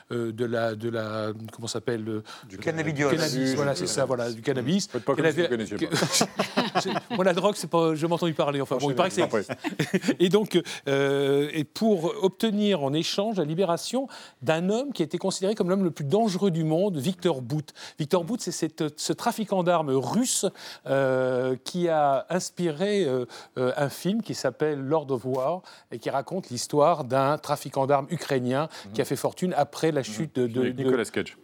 [0.09, 3.55] de la, de la, comment s'appelle Du cannabis.
[3.55, 4.87] voilà, c'est ça, voilà, du cannabis.
[4.87, 6.95] Faites pas comme avait, vous connaissiez pas.
[7.15, 8.61] Moi, la drogue, c'est pas, je m'ai entendu parler.
[8.61, 10.19] Enfin, bon, il paraît que c'est.
[10.19, 14.07] et donc, et pour obtenir en échange la libération
[14.41, 17.73] d'un homme qui a été considéré comme l'homme le plus dangereux du monde, Victor Bout.
[17.97, 20.45] Victor Bout, c'est cette ce trafiquant d'armes russe
[20.85, 23.25] euh, qui a inspiré euh,
[23.57, 28.05] euh, un film qui s'appelle Lord of War et qui raconte l'histoire d'un trafiquant d'armes
[28.11, 31.39] ukrainien qui a fait fortune après la chute de, de, Nicolas Cage.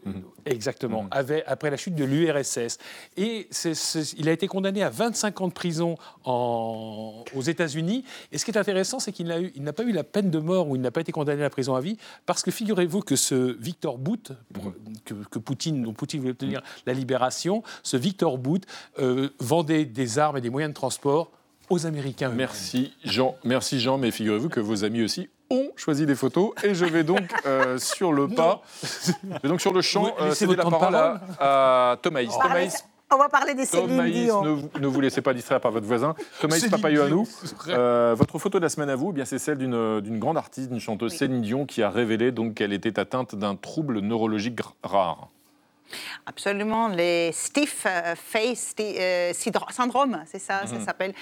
[0.45, 2.77] Exactement, après la chute de l'URSS.
[3.17, 3.49] Et
[4.17, 8.03] il a été condamné à 25 ans de prison en, aux États-Unis.
[8.31, 10.75] Et ce qui est intéressant, c'est qu'il n'a pas eu la peine de mort ou
[10.75, 11.97] il n'a pas été condamné à la prison à vie,
[12.27, 14.33] parce que figurez-vous que ce Victor Bout,
[15.03, 18.63] que, que, Poutine, dont Poutine voulait obtenir la libération, ce Victor Bout
[18.99, 21.31] euh, vendait des armes et des moyens de transport
[21.69, 22.29] aux Américains.
[22.29, 26.73] Merci Jean, merci Jean, mais figurez-vous que vos amis aussi ont choisi des photos et
[26.73, 29.11] je vais donc euh, sur le pas, je
[29.43, 30.95] vais donc sur le champ euh, céder la parole,
[31.39, 32.21] à, Thomas.
[33.11, 34.43] On va parler des Céline Dion.
[34.43, 36.15] Ne, ne, vous laissez pas distraire par votre voisin.
[36.41, 36.57] Thomas
[37.07, 37.27] nous.
[37.67, 40.69] Euh, votre photo de la semaine à vous, eh bien c'est celle d'une grande artiste,
[40.69, 45.29] d'une chanteuse Céline Dion, qui a révélé donc qu'elle était atteinte d'un trouble neurologique rare.
[46.25, 49.33] Absolument, les stiff euh, face euh,
[49.69, 50.85] syndrome, c'est ça, ça mhm.
[50.85, 51.13] s'appelle.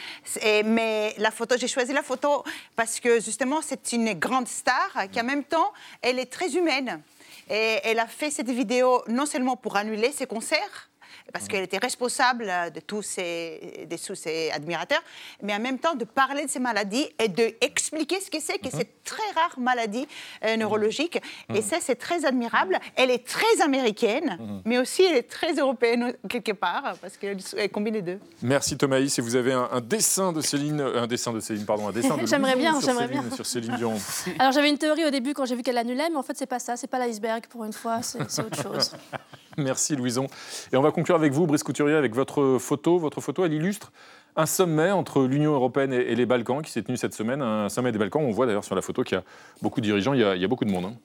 [0.66, 2.44] Mais la photo, j'ai choisi la photo
[2.76, 7.02] parce que justement, c'est une grande star qui en même temps, elle est très humaine.
[7.50, 10.90] Et elle a fait cette vidéo non seulement pour annuler ses concerts,
[11.32, 15.02] parce qu'elle était responsable de tous ses, de tous ses admirateurs,
[15.42, 18.70] mais en même temps de parler de ces maladies et d'expliquer ce que c'est, que
[18.72, 20.08] c'est très rare maladie
[20.46, 21.20] euh, neurologique.
[21.54, 22.80] Et ça, c'est très admirable.
[22.96, 27.40] Elle est très américaine, mais aussi elle est très européenne quelque part, parce qu'elle
[27.72, 28.20] combine les deux.
[28.42, 29.18] Merci Thomaïs.
[29.18, 32.26] Et vous avez un, dessin de Céline, un dessin de Céline, pardon, un dessin de
[32.34, 33.24] J'aimerais bien, j'aimerais bien.
[33.32, 33.96] Sur Céline Dion.
[34.40, 36.46] Alors j'avais une théorie au début quand j'ai vu qu'elle annulait, mais en fait c'est
[36.46, 38.92] pas ça, c'est pas l'iceberg pour une fois, c'est autre chose.
[39.58, 40.28] Merci Louison.
[40.72, 42.98] Et on va conclure avec vous, Brice Couturier, avec votre photo.
[42.98, 43.92] Votre photo, elle illustre
[44.36, 47.92] un sommet entre l'Union européenne et les Balkans qui s'est tenu cette semaine, un sommet
[47.92, 48.24] des Balkans.
[48.24, 49.24] On voit d'ailleurs sur la photo qu'il y a
[49.62, 50.86] beaucoup de dirigeants, il y a, beaucoup de monde.
[50.86, 50.96] Hein.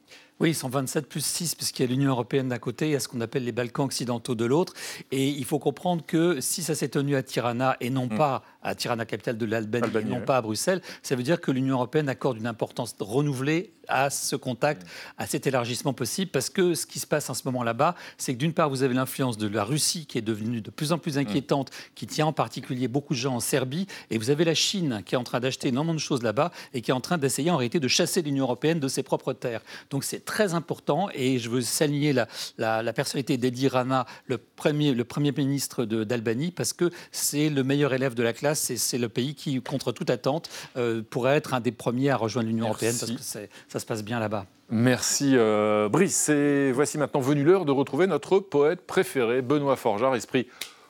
[0.40, 2.94] Oui, ils sont 27 plus 6, puisqu'il y a l'Union européenne d'un côté, il y
[2.94, 4.72] a ce qu'on appelle les Balkans occidentaux de l'autre.
[5.10, 8.16] Et il faut comprendre que si ça s'est tenu à Tirana et non mm.
[8.16, 11.50] pas à Tirana, capitale de l'Albanie, et non pas à Bruxelles, ça veut dire que
[11.50, 14.86] l'Union européenne accorde une importance renouvelée à ce contact,
[15.16, 18.34] à cet élargissement possible, parce que ce qui se passe en ce moment là-bas, c'est
[18.34, 20.98] que d'une part, vous avez l'influence de la Russie qui est devenue de plus en
[20.98, 24.54] plus inquiétante, qui tient en particulier beaucoup de gens en Serbie, et vous avez la
[24.54, 27.18] Chine qui est en train d'acheter énormément de choses là-bas et qui est en train
[27.18, 29.62] d'essayer en réalité de chasser l'Union européenne de ses propres terres.
[29.90, 32.28] Donc c'est très important, et je veux saluer la,
[32.58, 37.94] la, personnalité d'Edi Rana, le premier, le premier ministre d'Albanie, parce que c'est le meilleur
[37.94, 41.54] élève de la classe, et c'est le pays qui, contre toute attente, euh, pourrait être
[41.54, 44.46] un des premiers à rejoindre l'Union européenne, parce que ça se passe bien là-bas.
[44.70, 46.28] Merci euh, Brice.
[46.28, 50.46] Et voici maintenant venu l'heure de retrouver notre poète préféré, Benoît Forgeard, esprit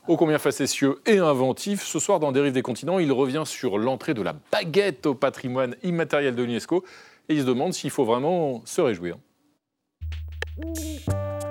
[0.09, 1.83] ô combien facétieux et inventif.
[1.83, 5.77] Ce soir, dans Dérive des continents, il revient sur l'entrée de la baguette au patrimoine
[5.83, 6.85] immatériel de l'UNESCO
[7.29, 9.17] et il se demande s'il faut vraiment se réjouir.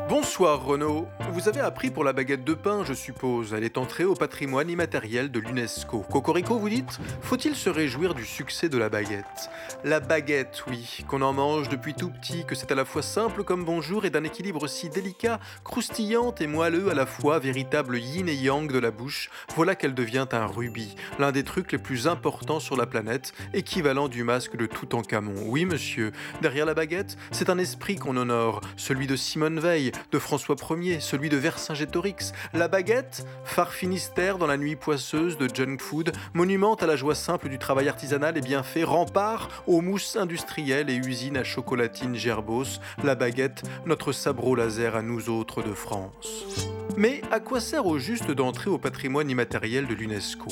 [0.10, 1.06] Bonsoir Renaud.
[1.34, 3.54] Vous avez appris pour la baguette de pain, je suppose.
[3.54, 6.00] Elle est entrée au patrimoine immatériel de l'UNESCO.
[6.10, 6.98] Cocorico, vous dites?
[7.22, 9.50] Faut-il se réjouir du succès de la baguette?
[9.84, 13.44] La baguette, oui, qu'on en mange depuis tout petit, que c'est à la fois simple
[13.44, 18.30] comme bonjour et d'un équilibre si délicat, croustillante et moelleux à la fois, véritable yin
[18.30, 22.08] et yang de la bouche, voilà qu'elle devient un rubis, l'un des trucs les plus
[22.08, 25.36] importants sur la planète, équivalent du masque de Toutankhamon.
[25.48, 30.20] Oui, monsieur, derrière la baguette, c'est un esprit qu'on honore, celui de Simone Veil, de
[30.20, 32.34] François Ier, celui de Vercingétorix.
[32.54, 37.16] La baguette, phare finistère dans la nuit poisseuse de junk food, monument à la joie
[37.16, 42.16] simple du travail artisanal et bien fait, rempart aux mousses industrielles et usines à chocolatine
[42.16, 42.80] gerbos.
[43.04, 46.68] La baguette, notre sabreau laser à nous autres de France.
[46.98, 50.48] Mais à quoi sert au juste d'entrer au patrimoine immatériel de l'UNESCO?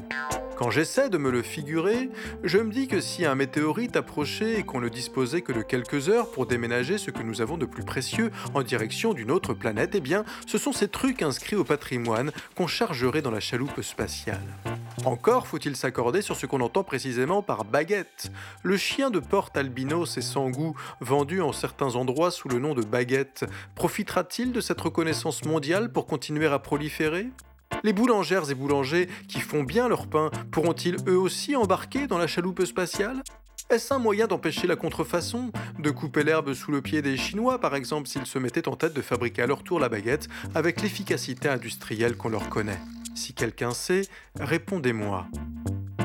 [0.56, 2.10] Quand j'essaie de me le figurer,
[2.44, 6.08] je me dis que si un météorite approchait et qu'on ne disposait que de quelques
[6.08, 10.00] heures pour déménager ce que nous avons de plus précieux en direction d'une planète, eh
[10.00, 14.42] bien, ce sont ces trucs inscrits au patrimoine qu'on chargerait dans la chaloupe spatiale.
[15.06, 18.32] Encore faut-il s'accorder sur ce qu'on entend précisément par baguette.
[18.64, 22.74] Le chien de porte albinos et sans goût, vendu en certains endroits sous le nom
[22.74, 27.28] de baguette, profitera-t-il de cette reconnaissance mondiale pour continuer à proliférer?
[27.84, 32.28] Les boulangères et boulangers qui font bien leur pain pourront-ils eux aussi embarquer dans la
[32.28, 33.22] chaloupe spatiale?
[33.70, 35.52] Est-ce un moyen d'empêcher la contrefaçon?
[35.80, 38.94] De couper l'herbe sous le pied des Chinois, par exemple, s'ils se mettaient en tête
[38.94, 42.80] de fabriquer à leur tour la baguette avec l'efficacité industrielle qu'on leur connaît
[43.16, 44.04] Si quelqu'un sait,
[44.40, 45.28] répondez-moi.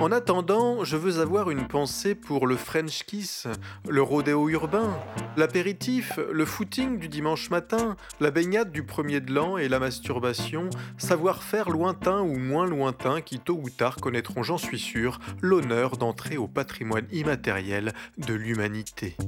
[0.01, 3.47] En attendant, je veux avoir une pensée pour le French kiss,
[3.87, 4.99] le rodéo urbain,
[5.37, 10.71] l'apéritif, le footing du dimanche matin, la baignade du premier de l'an et la masturbation,
[10.97, 16.39] savoir-faire lointain ou moins lointain qui tôt ou tard connaîtront, j'en suis sûr, l'honneur d'entrer
[16.39, 19.19] au patrimoine immatériel de l'humanité.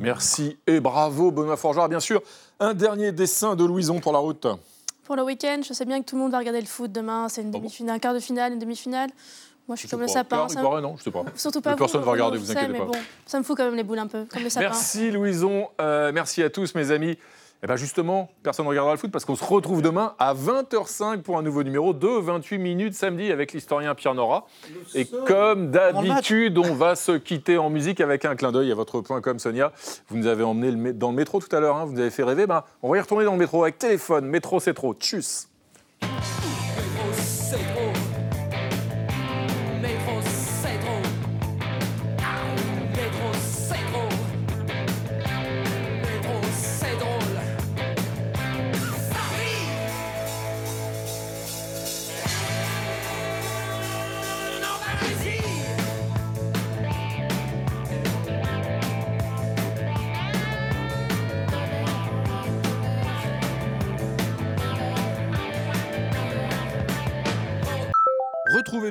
[0.00, 1.88] Merci et bravo Benoît Forgeard.
[1.88, 2.20] Bien sûr,
[2.60, 4.46] un dernier dessin de Louison pour la route.
[5.04, 7.28] Pour le week-end, je sais bien que tout le monde va regarder le foot demain.
[7.28, 9.10] C'est une Ah demi-finale, un quart de finale, une demi-finale.
[9.68, 10.12] Moi, je suis comme le pas.
[10.12, 10.48] sapin.
[10.48, 11.24] Ça- paraît, non, je sais pas.
[11.36, 12.84] Surtout pas Mais personne vous, va regarder, vous sais, inquiétez mais pas.
[12.86, 12.92] Bon,
[13.26, 14.66] ça me fout quand même les boules un peu, comme le sapin.
[14.68, 17.16] Merci Louison, Euh, merci à tous mes amis.
[17.64, 21.22] Et bien justement, personne ne regardera le foot parce qu'on se retrouve demain à 20h05
[21.22, 24.44] pour un nouveau numéro de 28 minutes samedi avec l'historien Pierre Nora.
[24.94, 29.00] Et comme d'habitude, on va se quitter en musique avec un clin d'œil à votre
[29.00, 29.72] point com Sonia.
[30.08, 32.10] Vous nous avez emmené le dans le métro tout à l'heure, hein, vous nous avez
[32.10, 32.46] fait rêver.
[32.46, 34.26] Ben, on va y retourner dans le métro avec téléphone.
[34.26, 34.92] Métro c'est trop.
[34.92, 35.48] Tchuss